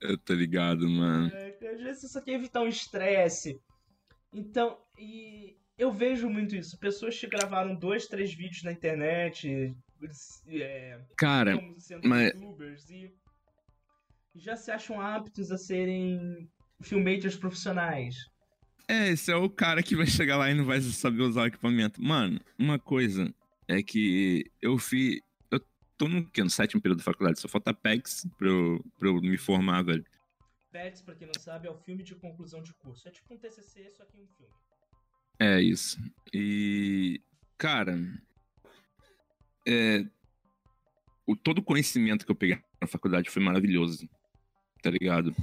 Eu 0.00 0.18
tô 0.18 0.34
ligado, 0.34 0.88
mano. 0.88 1.30
É, 1.34 1.56
Às 1.72 1.80
vezes 1.80 2.00
você 2.02 2.08
só 2.08 2.20
quer 2.20 2.32
evitar 2.32 2.60
um 2.60 2.68
estresse. 2.68 3.58
Então, 4.32 4.76
e 4.98 5.56
eu 5.78 5.90
vejo 5.90 6.28
muito 6.28 6.54
isso. 6.54 6.78
Pessoas 6.78 7.18
que 7.18 7.26
gravaram 7.26 7.74
dois, 7.74 8.06
três 8.06 8.32
vídeos 8.34 8.62
na 8.62 8.72
internet, 8.72 9.74
é, 10.48 11.00
Cara, 11.16 11.58
mas- 12.04 12.34
youtubers, 12.34 12.90
e 12.90 13.10
já 14.38 14.56
se 14.56 14.70
acham 14.70 15.00
aptos 15.00 15.50
a 15.50 15.58
serem 15.58 16.48
filmmakers 16.80 17.36
profissionais. 17.36 18.28
É, 18.88 19.08
esse 19.08 19.32
é 19.32 19.36
o 19.36 19.50
cara 19.50 19.82
que 19.82 19.96
vai 19.96 20.06
chegar 20.06 20.36
lá 20.36 20.50
e 20.50 20.54
não 20.54 20.64
vai 20.64 20.80
saber 20.80 21.22
usar 21.22 21.42
o 21.42 21.46
equipamento. 21.46 22.00
Mano, 22.02 22.40
uma 22.58 22.78
coisa 22.78 23.34
é 23.66 23.82
que 23.82 24.50
eu 24.62 24.78
fiz. 24.78 25.20
Eu 25.50 25.60
tô 25.98 26.06
no, 26.08 26.24
quê? 26.30 26.42
no 26.42 26.50
sétimo 26.50 26.80
período 26.80 26.98
da 26.98 27.04
faculdade, 27.04 27.40
só 27.40 27.48
falta 27.48 27.74
PEX 27.74 28.26
pra 28.38 28.48
eu, 28.48 28.84
pra 28.98 29.08
eu 29.08 29.20
me 29.20 29.36
formar, 29.36 29.82
velho. 29.82 30.04
PETS, 30.70 31.02
pra 31.02 31.14
quem 31.14 31.26
não 31.26 31.40
sabe, 31.40 31.66
é 31.66 31.70
o 31.70 31.76
filme 31.76 32.02
de 32.02 32.14
conclusão 32.14 32.62
de 32.62 32.72
curso. 32.74 33.08
É 33.08 33.10
tipo 33.10 33.34
um 33.34 33.38
TCC, 33.38 33.90
só 33.90 34.04
que 34.04 34.16
um 34.18 34.26
filme. 34.36 34.52
É 35.40 35.60
isso. 35.60 35.98
E. 36.32 37.20
Cara. 37.58 37.98
É. 39.66 40.04
O, 41.26 41.34
todo 41.34 41.58
o 41.58 41.62
conhecimento 41.62 42.24
que 42.24 42.30
eu 42.30 42.36
peguei 42.36 42.60
na 42.80 42.86
faculdade 42.86 43.30
foi 43.30 43.42
maravilhoso. 43.42 44.08
Tá 44.86 44.90
ligado? 44.92 45.34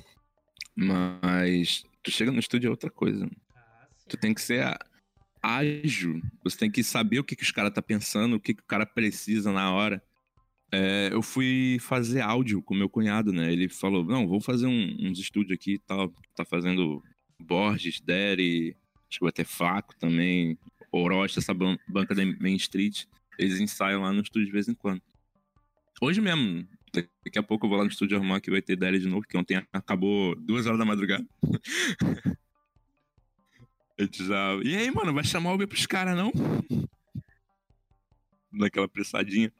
Mas. 0.73 1.83
Tu 2.01 2.11
chega 2.11 2.31
no 2.31 2.39
estúdio 2.39 2.67
é 2.67 2.71
outra 2.71 2.89
coisa. 2.89 3.29
Ah. 3.53 3.87
Tu 4.07 4.15
tem 4.15 4.33
que 4.33 4.41
ser 4.41 4.77
ágil. 5.41 6.21
Você 6.45 6.57
tem 6.57 6.71
que 6.71 6.81
saber 6.81 7.19
o 7.19 7.25
que, 7.25 7.35
que 7.35 7.43
os 7.43 7.51
caras 7.51 7.73
tá 7.73 7.81
pensando, 7.81 8.37
o 8.37 8.39
que, 8.39 8.53
que 8.53 8.61
o 8.61 8.65
cara 8.65 8.85
precisa 8.85 9.51
na 9.51 9.69
hora. 9.73 10.01
É, 10.71 11.09
eu 11.11 11.21
fui 11.21 11.77
fazer 11.81 12.21
áudio 12.21 12.61
com 12.61 12.73
meu 12.73 12.87
cunhado, 12.87 13.33
né? 13.33 13.51
Ele 13.51 13.67
falou, 13.67 14.05
não, 14.05 14.25
vou 14.29 14.39
fazer 14.39 14.65
um- 14.65 14.97
uns 15.01 15.19
estúdios 15.19 15.51
aqui 15.59 15.73
e 15.73 15.79
tal. 15.79 16.07
Tá 16.35 16.45
fazendo 16.45 17.03
Borges, 17.37 17.99
Derry, 17.99 18.77
acho 19.09 19.19
que 19.19 19.25
vai 19.25 19.31
ter 19.33 19.43
Flaco 19.45 19.93
também, 19.99 20.57
Orochi, 20.89 21.37
essa 21.37 21.53
ban- 21.53 21.77
banca 21.85 22.15
da 22.15 22.25
Main 22.25 22.55
Street. 22.55 23.03
Eles 23.37 23.59
ensaiam 23.59 24.03
lá 24.03 24.13
no 24.13 24.21
estúdio 24.21 24.45
de 24.45 24.53
vez 24.53 24.69
em 24.69 24.73
quando. 24.73 25.01
Hoje 26.01 26.21
mesmo, 26.21 26.65
daqui 26.93 27.39
a 27.39 27.43
pouco 27.43 27.65
eu 27.65 27.69
vou 27.69 27.77
lá 27.77 27.83
no 27.83 27.89
estúdio 27.89 28.17
arrumar 28.17 28.39
que 28.39 28.51
vai 28.51 28.61
ter 28.61 28.75
Derry 28.75 28.99
de 28.99 29.07
novo, 29.07 29.27
que 29.27 29.37
ontem 29.37 29.65
acabou 29.71 30.35
duas 30.35 30.65
horas 30.65 30.79
da 30.79 30.85
madrugada. 30.85 31.25
Já. 34.11 34.55
E 34.63 34.75
aí, 34.75 34.91
mano, 34.91 35.13
vai 35.13 35.23
chamar 35.23 35.53
o 35.53 35.57
B 35.57 35.67
pros 35.67 35.85
caras, 35.85 36.17
não? 36.17 36.31
Daquela 38.51 38.87
pressadinha. 38.87 39.51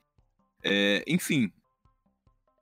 É, 0.64 1.04
enfim. 1.08 1.52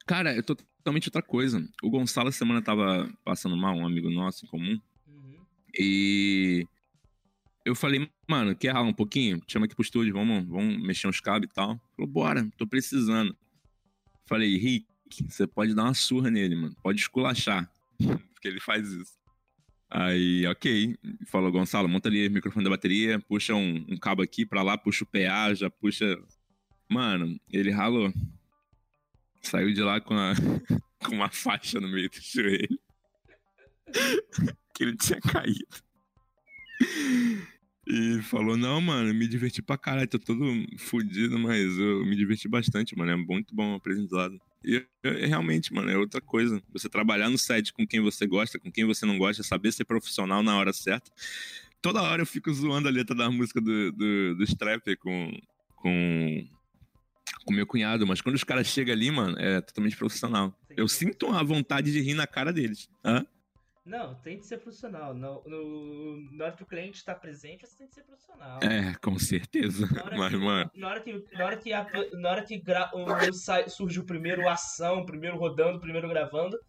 Cara, 0.06 0.36
eu 0.36 0.44
tô 0.44 0.56
totalmente 0.56 1.08
outra 1.08 1.22
coisa. 1.22 1.66
O 1.82 1.90
Gonçalo 1.90 2.30
essa 2.30 2.40
semana 2.40 2.62
tava 2.62 3.12
passando 3.24 3.56
mal, 3.56 3.76
um 3.76 3.86
amigo 3.86 4.10
nosso 4.10 4.46
em 4.46 4.50
comum. 4.50 4.80
Uhum. 5.08 5.46
E 5.78 6.68
eu 7.66 7.76
falei, 7.76 8.10
mano, 8.28 8.56
quer 8.56 8.74
ralar 8.74 8.88
um 8.88 8.94
pouquinho? 8.94 9.42
Chama 9.48 9.66
aqui 9.66 9.76
pro 9.76 9.84
estúdio, 9.84 10.14
vamos, 10.14 10.46
vamos 10.48 10.82
mexer 10.82 11.08
uns 11.08 11.22
cabos 11.22 11.50
e 11.50 11.54
tal. 11.54 11.80
Falou, 11.96 12.12
bora, 12.12 12.48
tô 12.58 12.68
precisando. 12.68 13.36
Falei, 14.26 14.58
Rick, 14.58 14.88
você 15.28 15.46
pode 15.46 15.74
dar 15.74 15.84
uma 15.84 15.94
surra 15.94 16.30
nele, 16.30 16.56
mano. 16.56 16.76
Pode 16.82 17.02
esculachar. 17.02 17.70
Porque 18.34 18.48
ele 18.48 18.60
faz 18.60 18.92
isso. 18.92 19.22
Aí, 19.90 20.48
ok. 20.48 20.98
Falou, 21.28 21.52
Gonçalo, 21.52 21.90
monta 21.90 22.08
ali 22.08 22.28
o 22.28 22.32
microfone 22.32 22.64
da 22.64 22.70
bateria, 22.70 23.20
puxa 23.20 23.54
um, 23.54 23.86
um 23.90 23.98
cabo 23.98 24.22
aqui 24.22 24.46
pra 24.46 24.64
lá, 24.64 24.78
puxa 24.78 25.04
o 25.04 25.08
PA, 25.08 25.54
já 25.54 25.70
puxa. 25.70 26.18
Mano, 26.90 27.40
ele 27.52 27.72
ralou. 27.72 28.12
Saiu 29.42 29.74
de 29.74 29.82
lá 29.82 30.00
com, 30.00 30.14
a, 30.14 30.34
com 31.04 31.16
uma 31.16 31.30
faixa 31.30 31.80
no 31.80 31.90
meio 31.90 32.10
do 32.10 32.22
joelho. 32.22 32.80
que 34.74 34.84
ele 34.84 34.96
tinha 34.96 35.20
caído. 35.20 35.68
E 37.94 38.22
falou, 38.22 38.56
não, 38.56 38.80
mano, 38.80 39.14
me 39.14 39.28
diverti 39.28 39.62
pra 39.62 39.78
caralho, 39.78 40.08
tô 40.08 40.18
todo 40.18 40.46
fudido, 40.78 41.38
mas 41.38 41.78
eu 41.78 42.06
me 42.06 42.16
diverti 42.16 42.48
bastante, 42.48 42.98
mano. 42.98 43.12
É 43.12 43.18
muito 43.18 43.54
bom 43.54 43.76
aprendizado. 43.76 44.40
E 44.64 44.82
realmente, 45.04 45.74
mano, 45.74 45.92
é 45.92 45.98
outra 45.98 46.22
coisa. 46.22 46.64
Você 46.72 46.88
trabalhar 46.88 47.30
no 47.30 47.38
set 47.38 47.74
com 47.74 47.86
quem 47.86 48.00
você 48.00 48.26
gosta, 48.26 48.58
com 48.58 48.72
quem 48.72 48.86
você 48.86 49.06
não 49.06 49.18
gosta, 49.18 49.44
saber 49.44 49.74
ser 49.74 49.84
profissional 49.84 50.42
na 50.42 50.56
hora 50.56 50.72
certa. 50.72 51.12
Toda 51.82 52.02
hora 52.02 52.22
eu 52.22 52.26
fico 52.26 52.54
zoando 52.54 52.88
a 52.88 52.92
letra 52.92 53.14
da 53.14 53.30
música 53.30 53.60
do, 53.60 53.92
do, 53.92 54.36
do 54.36 54.44
Strap 54.46 54.88
com, 54.98 55.38
com, 55.76 56.48
com 57.44 57.54
meu 57.54 57.68
cunhado, 57.68 58.08
mas 58.08 58.22
quando 58.22 58.36
os 58.36 58.44
caras 58.46 58.68
chegam 58.68 58.94
ali, 58.94 59.12
mano, 59.12 59.38
é 59.38 59.60
totalmente 59.60 59.98
profissional. 59.98 60.58
Eu 60.78 60.88
sinto 60.88 61.28
a 61.28 61.44
vontade 61.44 61.92
de 61.92 62.00
rir 62.00 62.14
na 62.14 62.26
cara 62.26 62.54
deles. 62.54 62.88
Hã? 63.04 63.26
Não, 63.84 64.14
tem 64.16 64.38
que 64.38 64.46
ser 64.46 64.60
profissional. 64.60 65.14
No, 65.14 65.44
no- 65.46 66.32
na 66.38 66.46
hora 66.46 66.56
que 66.56 66.62
o 66.64 66.68
cliente 66.68 66.98
está 66.98 67.16
presente, 67.16 67.66
você 67.66 67.78
tem 67.80 67.88
que 67.88 67.94
ser 67.96 68.04
profissional. 68.04 68.60
É, 68.62 68.94
com 69.02 69.18
certeza. 69.18 69.88
Mas, 70.18 70.30
que, 70.30 70.38
mano, 70.38 70.72
na 70.76 70.88
hora 70.88 71.00
que, 71.02 71.26
na 71.34 71.46
hora 71.46 71.58
que, 71.58 71.74
a- 71.74 71.88
na 72.14 72.30
hora 72.30 72.44
que 72.44 72.60
gra- 72.60 72.92
o- 72.94 73.34
sai- 73.34 73.68
surge 73.70 74.00
o 74.00 74.06
primeiro 74.06 74.48
ação, 74.48 75.00
o 75.00 75.06
primeiro 75.06 75.38
rodando, 75.38 75.80
primeiro 75.80 76.08
gravando, 76.08 76.60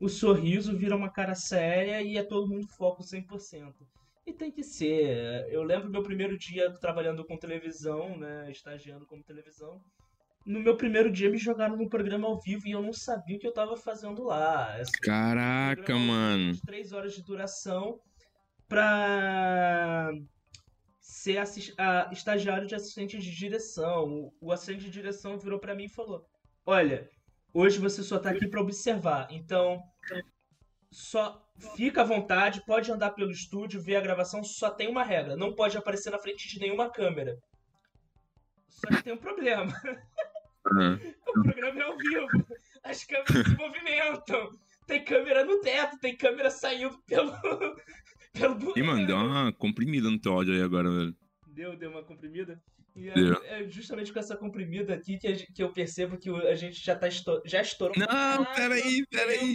o 0.00 0.08
sorriso 0.08 0.76
vira 0.76 0.96
uma 0.96 1.10
cara 1.10 1.34
séria 1.34 2.02
e 2.02 2.16
é 2.18 2.24
todo 2.24 2.48
mundo 2.48 2.66
foco 2.68 3.02
100%. 3.04 3.86
E 4.26 4.32
tem 4.32 4.50
que 4.50 4.62
ser. 4.64 5.46
Eu 5.50 5.62
lembro 5.62 5.88
meu 5.88 6.02
primeiro 6.02 6.36
dia 6.36 6.70
trabalhando 6.72 7.24
com 7.24 7.36
televisão, 7.36 8.18
né, 8.18 8.50
estagiando 8.50 9.06
como 9.06 9.22
televisão. 9.22 9.80
No 10.48 10.60
meu 10.60 10.78
primeiro 10.78 11.10
dia 11.12 11.28
me 11.30 11.36
jogaram 11.36 11.76
num 11.76 11.86
programa 11.90 12.26
ao 12.26 12.40
vivo 12.40 12.66
e 12.66 12.70
eu 12.70 12.80
não 12.80 12.90
sabia 12.92 13.36
o 13.36 13.38
que 13.38 13.46
eu 13.46 13.52
tava 13.52 13.76
fazendo 13.76 14.22
lá. 14.24 14.80
Esse 14.80 14.92
caraca, 14.92 15.94
mano. 15.94 16.52
de 16.54 16.62
três 16.62 16.90
horas 16.90 17.12
de 17.14 17.22
duração 17.22 18.00
pra 18.66 20.10
ser 21.00 21.36
assis- 21.36 21.74
a- 21.76 22.08
estagiário 22.12 22.66
de 22.66 22.74
assistente 22.74 23.18
de 23.18 23.30
direção. 23.30 24.32
O, 24.40 24.50
assistente 24.50 24.84
de 24.84 24.90
direção 24.90 25.38
virou 25.38 25.58
pra 25.58 25.74
mim 25.74 25.84
e 25.84 25.88
falou: 25.94 26.24
Olha, 26.64 27.06
hoje 27.52 27.78
você 27.78 28.02
só 28.02 28.18
tá 28.18 28.30
aqui 28.30 28.48
pra 28.48 28.62
observar, 28.62 29.28
então 29.30 29.82
só 30.90 31.46
fica 31.76 32.00
à 32.00 32.04
vontade, 32.04 32.64
pode 32.64 32.90
andar 32.90 33.10
pelo 33.10 33.30
estúdio, 33.30 33.82
ver 33.82 33.96
a 33.96 34.00
gravação, 34.00 34.42
só 34.42 34.70
tem 34.70 34.88
uma 34.88 35.04
regra, 35.04 35.36
não 35.36 35.54
pode 35.54 35.76
aparecer 35.76 36.08
na 36.08 36.18
frente 36.18 36.48
de 36.48 36.58
nenhuma 36.58 36.90
câmera. 36.90 37.36
Só 38.66 38.88
que 38.96 39.02
tem 39.02 39.12
um 39.12 39.18
problema. 39.18 39.70
O 41.28 41.42
programa 41.42 41.80
é 41.80 41.82
ao 41.84 41.96
vivo. 41.96 42.26
As 42.84 43.04
câmeras 43.04 43.46
se 43.46 43.56
movimentam. 43.56 44.50
Tem 44.86 45.04
câmera 45.04 45.44
no 45.44 45.60
teto, 45.60 45.98
tem 45.98 46.16
câmera 46.16 46.50
saindo 46.50 46.98
pelo. 47.06 47.30
pelo 48.32 48.78
E, 48.78 48.82
mano, 48.82 49.06
deu 49.06 49.16
uma 49.16 49.52
comprimida 49.52 50.10
no 50.10 50.18
teu 50.20 50.32
áudio 50.32 50.54
aí 50.54 50.62
agora, 50.62 50.90
velho. 50.90 51.16
Deu, 51.48 51.76
deu 51.76 51.90
uma 51.90 52.02
comprimida. 52.02 52.60
E 52.96 53.08
é, 53.10 53.60
é 53.62 53.68
justamente 53.68 54.12
com 54.12 54.18
essa 54.18 54.36
comprimida 54.36 54.94
aqui 54.94 55.18
que, 55.18 55.34
que 55.52 55.62
eu 55.62 55.72
percebo 55.72 56.16
que 56.18 56.28
a 56.30 56.54
gente 56.54 56.84
já, 56.84 56.96
tá 56.96 57.06
esto- 57.06 57.42
já 57.44 57.60
estourou. 57.60 57.94
Não, 57.96 58.06
Ah, 58.08 58.44
peraí, 58.56 59.06
peraí. 59.10 59.54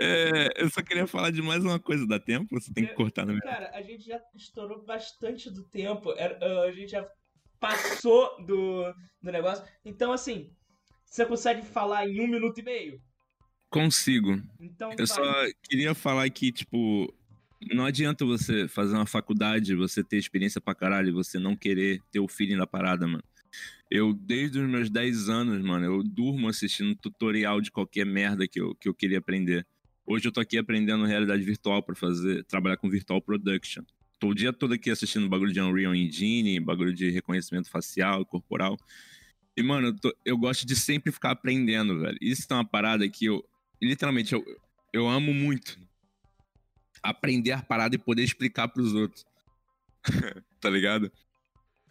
É, 0.00 0.60
eu 0.60 0.68
só 0.70 0.82
queria 0.82 1.06
falar 1.06 1.30
de 1.30 1.40
mais 1.40 1.62
uma 1.64 1.78
coisa, 1.78 2.06
dá 2.06 2.18
tempo? 2.18 2.48
Você 2.58 2.72
tem 2.72 2.86
que 2.86 2.94
cortar 2.94 3.24
na 3.24 3.32
minha. 3.32 3.42
Cara, 3.42 3.70
a 3.74 3.80
gente 3.82 4.04
já 4.04 4.20
estourou 4.34 4.84
bastante 4.84 5.48
do 5.52 5.62
tempo. 5.68 6.10
Ah, 6.18 6.62
a 6.66 6.72
gente 6.72 6.90
já 6.90 7.06
passou 7.64 8.44
do, 8.44 8.92
do 9.22 9.32
negócio. 9.32 9.64
Então, 9.84 10.12
assim, 10.12 10.50
você 11.06 11.24
consegue 11.24 11.62
falar 11.62 12.06
em 12.06 12.20
um 12.20 12.28
minuto 12.28 12.58
e 12.58 12.62
meio? 12.62 13.00
Consigo. 13.70 14.42
Então, 14.60 14.90
Eu 14.98 15.06
só 15.06 15.22
queria 15.62 15.94
falar 15.94 16.28
que, 16.28 16.52
tipo, 16.52 17.12
não 17.72 17.86
adianta 17.86 18.24
você 18.24 18.68
fazer 18.68 18.94
uma 18.94 19.06
faculdade, 19.06 19.74
você 19.74 20.04
ter 20.04 20.18
experiência 20.18 20.60
pra 20.60 20.74
caralho, 20.74 21.08
e 21.08 21.12
você 21.12 21.38
não 21.38 21.56
querer 21.56 22.00
ter 22.12 22.20
o 22.20 22.28
feeling 22.28 22.58
da 22.58 22.66
parada, 22.66 23.06
mano. 23.06 23.24
Eu, 23.90 24.12
desde 24.12 24.60
os 24.60 24.68
meus 24.68 24.90
10 24.90 25.28
anos, 25.28 25.62
mano, 25.64 25.86
eu 25.86 26.02
durmo 26.02 26.48
assistindo 26.48 26.94
tutorial 26.96 27.60
de 27.60 27.70
qualquer 27.70 28.04
merda 28.04 28.46
que 28.46 28.60
eu, 28.60 28.74
que 28.74 28.88
eu 28.88 28.94
queria 28.94 29.18
aprender. 29.18 29.66
Hoje 30.06 30.28
eu 30.28 30.32
tô 30.32 30.40
aqui 30.40 30.58
aprendendo 30.58 31.04
realidade 31.06 31.42
virtual 31.42 31.82
pra 31.82 31.94
fazer, 31.94 32.44
trabalhar 32.44 32.76
com 32.76 32.90
virtual 32.90 33.22
production. 33.22 33.82
Tô 34.24 34.30
o 34.30 34.34
dia 34.34 34.54
todo 34.54 34.72
aqui 34.72 34.90
assistindo 34.90 35.28
bagulho 35.28 35.52
de 35.52 35.60
Unreal 35.60 35.94
Engine, 35.94 36.58
bagulho 36.58 36.94
de 36.94 37.10
reconhecimento 37.10 37.68
facial 37.68 38.22
e 38.22 38.24
corporal. 38.24 38.74
E, 39.54 39.62
mano, 39.62 39.88
eu, 39.88 40.00
tô- 40.00 40.16
eu 40.24 40.38
gosto 40.38 40.66
de 40.66 40.74
sempre 40.74 41.12
ficar 41.12 41.32
aprendendo, 41.32 42.00
velho. 42.00 42.16
Isso 42.22 42.46
é 42.48 42.54
uma 42.54 42.64
parada 42.64 43.06
que 43.06 43.26
eu, 43.26 43.44
literalmente, 43.82 44.32
eu, 44.32 44.42
eu 44.94 45.06
amo 45.06 45.34
muito. 45.34 45.78
Aprender 47.02 47.52
a 47.52 47.62
parada 47.62 47.96
e 47.96 47.98
poder 47.98 48.22
explicar 48.22 48.68
pros 48.68 48.94
outros. 48.94 49.26
tá 50.58 50.70
ligado? 50.70 51.12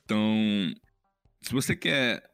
Então, 0.04 0.74
se 1.40 1.54
você 1.54 1.76
quer 1.76 2.28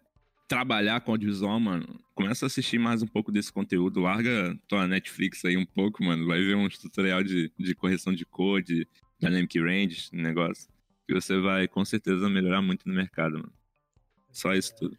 trabalhar 0.47 1.01
com 1.01 1.11
audiovisual, 1.11 1.59
mano, 1.59 1.99
começa 2.15 2.45
a 2.45 2.47
assistir 2.47 2.79
mais 2.79 3.03
um 3.03 3.07
pouco 3.07 3.33
desse 3.33 3.51
conteúdo. 3.51 3.99
Larga 3.99 4.57
tua 4.65 4.87
Netflix 4.87 5.43
aí 5.43 5.57
um 5.57 5.65
pouco, 5.65 6.01
mano. 6.05 6.25
Vai 6.25 6.39
ver 6.39 6.55
uns 6.55 6.77
tutorial 6.77 7.21
de, 7.21 7.51
de 7.59 7.75
correção 7.75 8.13
de 8.13 8.25
cor, 8.25 8.63
de 8.63 8.87
Dynamic 9.19 9.59
Range, 9.59 10.09
negócio. 10.13 10.69
E 11.07 11.13
você 11.13 11.39
vai, 11.39 11.67
com 11.67 11.83
certeza, 11.83 12.29
melhorar 12.29 12.61
muito 12.61 12.87
no 12.87 12.93
mercado, 12.93 13.33
mano. 13.33 13.53
Só 14.31 14.53
isso 14.53 14.75
tudo. 14.77 14.97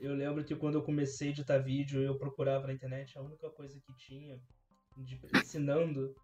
Eu 0.00 0.14
lembro 0.14 0.44
que 0.44 0.54
quando 0.54 0.74
eu 0.76 0.82
comecei 0.82 1.28
a 1.28 1.30
editar 1.30 1.58
vídeo, 1.58 2.00
eu 2.00 2.16
procurava 2.16 2.66
na 2.66 2.72
internet, 2.72 3.16
a 3.18 3.22
única 3.22 3.48
coisa 3.50 3.80
que 3.80 3.92
tinha 3.96 4.38
de- 4.98 5.18
ensinando 5.34 6.14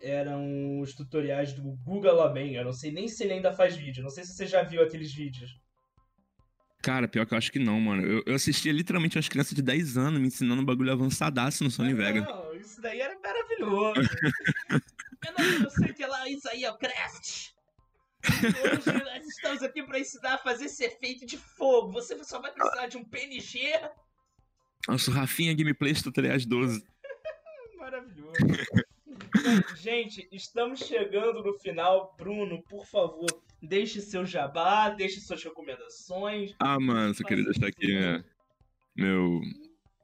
eram 0.00 0.80
os 0.80 0.94
tutoriais 0.94 1.52
do 1.52 1.62
Guga 1.84 2.12
Lamen. 2.12 2.54
Eu 2.54 2.64
não 2.64 2.72
sei 2.72 2.92
nem 2.92 3.08
se 3.08 3.24
ele 3.24 3.32
ainda 3.32 3.52
faz 3.52 3.74
vídeo. 3.76 4.02
Não 4.02 4.10
sei 4.10 4.22
se 4.24 4.34
você 4.34 4.46
já 4.46 4.62
viu 4.62 4.82
aqueles 4.82 5.12
vídeos. 5.12 5.50
Cara, 6.80 7.08
pior 7.08 7.26
que 7.26 7.34
eu 7.34 7.38
acho 7.38 7.50
que 7.50 7.58
não, 7.58 7.80
mano. 7.80 8.02
Eu, 8.06 8.22
eu 8.24 8.34
assistia 8.36 8.70
literalmente 8.72 9.16
umas 9.16 9.28
crianças 9.28 9.52
de 9.54 9.62
10 9.62 9.98
anos 9.98 10.20
me 10.20 10.28
ensinando 10.28 10.62
um 10.62 10.64
bagulho 10.64 10.92
avançadaço 10.92 11.64
no 11.64 11.70
Sony 11.72 11.92
Vega. 11.94 12.20
Não, 12.20 12.54
isso 12.54 12.80
daí 12.80 13.00
era 13.00 13.18
maravilhoso. 13.18 14.00
eu 15.38 15.60
não 15.60 15.70
sei 15.70 15.92
que 15.92 16.04
lá, 16.04 16.28
isso 16.28 16.48
aí 16.48 16.64
é 16.64 16.70
o 16.70 16.76
craft. 16.76 17.50
Hoje 18.24 19.04
nós 19.04 19.26
estamos 19.26 19.62
aqui 19.62 19.82
para 19.82 20.00
ensinar 20.00 20.34
a 20.34 20.38
fazer 20.38 20.66
esse 20.66 20.84
efeito 20.84 21.24
de 21.24 21.36
fogo. 21.36 21.92
Você 21.92 22.22
só 22.24 22.40
vai 22.40 22.52
precisar 22.52 22.86
de 22.88 22.96
um 22.96 23.04
PNG. 23.04 23.72
Nossa, 24.88 25.10
o 25.10 25.14
Rafinha 25.14 25.54
Gameplays 25.54 26.02
Tutoriais 26.02 26.44
12. 26.44 26.84
Maravilhoso. 27.78 28.32
Bom, 29.42 29.76
Gente, 29.76 30.28
estamos 30.32 30.80
chegando 30.80 31.42
no 31.42 31.54
final. 31.58 32.14
Bruno, 32.18 32.62
por 32.64 32.84
favor, 32.86 33.26
deixe 33.62 34.00
seu 34.00 34.26
jabá, 34.26 34.90
deixe 34.90 35.20
suas 35.20 35.42
recomendações. 35.42 36.54
Ah, 36.58 36.78
mano, 36.78 37.14
só 37.14 37.24
queria 37.24 37.44
deixar 37.44 37.66
aqui 37.66 37.94
né, 37.94 38.24
meu 38.96 39.40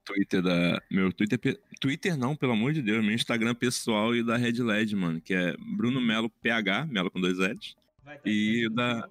Twitter 0.04 0.42
da. 0.42 0.82
Meu 0.90 1.12
Twitter. 1.12 1.38
Twitter 1.80 2.16
não, 2.16 2.36
pelo 2.36 2.52
amor 2.52 2.72
de 2.72 2.82
Deus, 2.82 3.04
meu 3.04 3.14
Instagram 3.14 3.54
pessoal 3.54 4.14
e 4.14 4.22
da 4.22 4.36
Red 4.36 4.62
LED, 4.62 4.94
mano, 4.94 5.20
que 5.20 5.34
é 5.34 5.56
Bruno 5.58 6.00
Melo 6.00 6.28
PH, 6.28 6.86
Melo 6.86 7.10
com 7.10 7.20
dois 7.20 7.38
L's. 7.38 7.76
Estar 7.98 8.20
E 8.24 8.68
da-. 8.70 9.08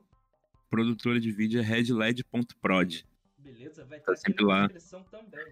Produtora 0.69 1.19
de 1.19 1.31
vídeo 1.31 1.59
é 1.59 1.63
redled.prod. 1.63 3.05
Beleza, 3.37 3.85
vai 3.85 3.99
tá 3.99 4.11
estar 4.11 4.11
aqui 4.13 4.21
sempre 4.21 4.43
na 4.43 4.49
lá. 4.49 4.69
também. 5.11 5.45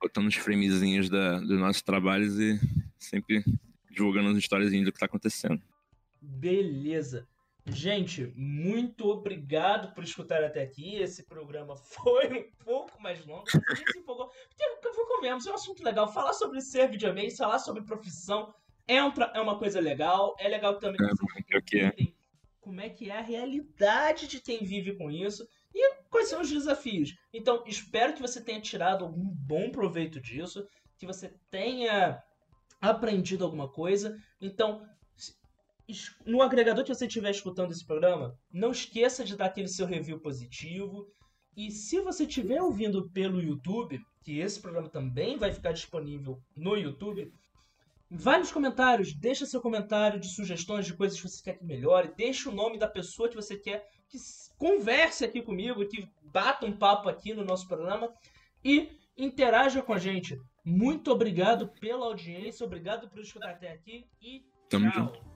Botando 0.00 0.28
os 0.28 0.34
framezinhos 0.34 1.10
da, 1.10 1.40
dos 1.40 1.58
nossos 1.58 1.82
trabalhos 1.82 2.38
e 2.38 2.58
sempre 2.98 3.44
divulgando 3.90 4.30
as 4.30 4.38
histórias 4.38 4.72
do 4.72 4.92
que 4.92 4.98
tá 4.98 5.04
acontecendo. 5.04 5.60
Beleza. 6.20 7.28
Gente, 7.66 8.26
muito 8.34 9.08
obrigado 9.08 9.94
por 9.94 10.02
escutar 10.02 10.42
até 10.42 10.62
aqui. 10.62 10.96
Esse 10.96 11.24
programa 11.24 11.76
foi 11.94 12.40
um 12.40 12.64
pouco 12.64 13.00
mais 13.00 13.24
longo, 13.24 13.48
se 13.48 13.58
empolgou. 13.98 14.28
Porque, 14.48 15.04
convenhamos, 15.06 15.46
é 15.46 15.52
um 15.52 15.54
assunto 15.54 15.82
legal. 15.84 16.12
Falar 16.12 16.32
sobre 16.32 16.60
ser 16.60 16.88
videogame, 16.90 17.30
falar 17.36 17.60
sobre 17.60 17.82
profissão 17.84 18.52
é, 18.88 19.02
um 19.02 19.12
tra- 19.12 19.32
é 19.34 19.40
uma 19.40 19.56
coisa 19.58 19.78
legal. 19.80 20.34
É 20.38 20.48
legal 20.48 20.78
também 20.78 20.96
que 20.98 21.04
É, 21.04 21.08
vocês 21.08 21.64
que 21.64 21.78
é. 21.78 21.86
entendem 21.86 22.16
como 22.60 22.80
é 22.80 22.88
que 22.88 23.10
é 23.10 23.16
a 23.18 23.22
realidade 23.22 24.26
de 24.26 24.40
quem 24.40 24.64
vive 24.64 24.96
com 24.96 25.10
isso 25.10 25.46
e 25.74 25.94
quais 26.10 26.28
são 26.28 26.40
os 26.40 26.50
desafios. 26.50 27.14
Então, 27.32 27.62
espero 27.66 28.12
que 28.14 28.20
você 28.22 28.40
tenha 28.42 28.60
tirado 28.60 29.04
algum 29.04 29.24
bom 29.24 29.70
proveito 29.70 30.20
disso, 30.20 30.66
que 30.98 31.06
você 31.06 31.32
tenha 31.50 32.22
aprendido 32.80 33.44
alguma 33.44 33.68
coisa. 33.68 34.16
Então, 34.40 34.84
no 36.24 36.42
agregador 36.42 36.84
que 36.84 36.94
você 36.94 37.06
estiver 37.06 37.30
escutando 37.30 37.72
esse 37.72 37.86
programa, 37.86 38.36
não 38.52 38.70
esqueça 38.70 39.24
de 39.24 39.36
dar 39.36 39.46
aquele 39.46 39.68
seu 39.68 39.86
review 39.86 40.20
positivo. 40.20 41.06
E 41.56 41.70
se 41.70 42.00
você 42.00 42.24
estiver 42.24 42.62
ouvindo 42.62 43.10
pelo 43.10 43.42
YouTube, 43.42 44.00
que 44.22 44.38
esse 44.38 44.60
programa 44.60 44.88
também 44.88 45.36
vai 45.36 45.52
ficar 45.52 45.72
disponível 45.72 46.40
no 46.56 46.76
YouTube, 46.76 47.32
vai 48.10 48.38
nos 48.38 48.52
comentários, 48.52 49.14
deixa 49.14 49.46
seu 49.46 49.60
comentário 49.60 50.20
de 50.20 50.28
sugestões 50.28 50.86
de 50.86 50.94
coisas 50.94 51.20
que 51.20 51.28
você 51.28 51.42
quer 51.42 51.58
que 51.58 51.64
melhore, 51.64 52.12
deixa 52.16 52.50
o 52.50 52.54
nome 52.54 52.78
da 52.78 52.86
pessoa 52.86 53.28
que 53.28 53.36
você 53.36 53.56
quer 53.56 53.86
que 54.08 54.18
converse 54.58 55.24
aqui 55.24 55.40
comigo, 55.40 55.86
que 55.88 56.06
bata 56.22 56.66
um 56.66 56.76
papo 56.76 57.08
aqui 57.08 57.32
no 57.32 57.44
nosso 57.44 57.66
programa 57.66 58.12
e 58.62 58.90
interaja 59.16 59.82
com 59.82 59.94
a 59.94 59.98
gente. 59.98 60.38
Muito 60.64 61.10
obrigado 61.10 61.68
pela 61.80 62.06
audiência, 62.06 62.64
obrigado 62.64 63.08
por 63.08 63.20
escutar 63.20 63.50
até 63.50 63.72
aqui 63.72 64.06
e 64.20 64.44
Tamo 64.68 64.90
tchau. 64.90 65.06
junto. 65.06 65.31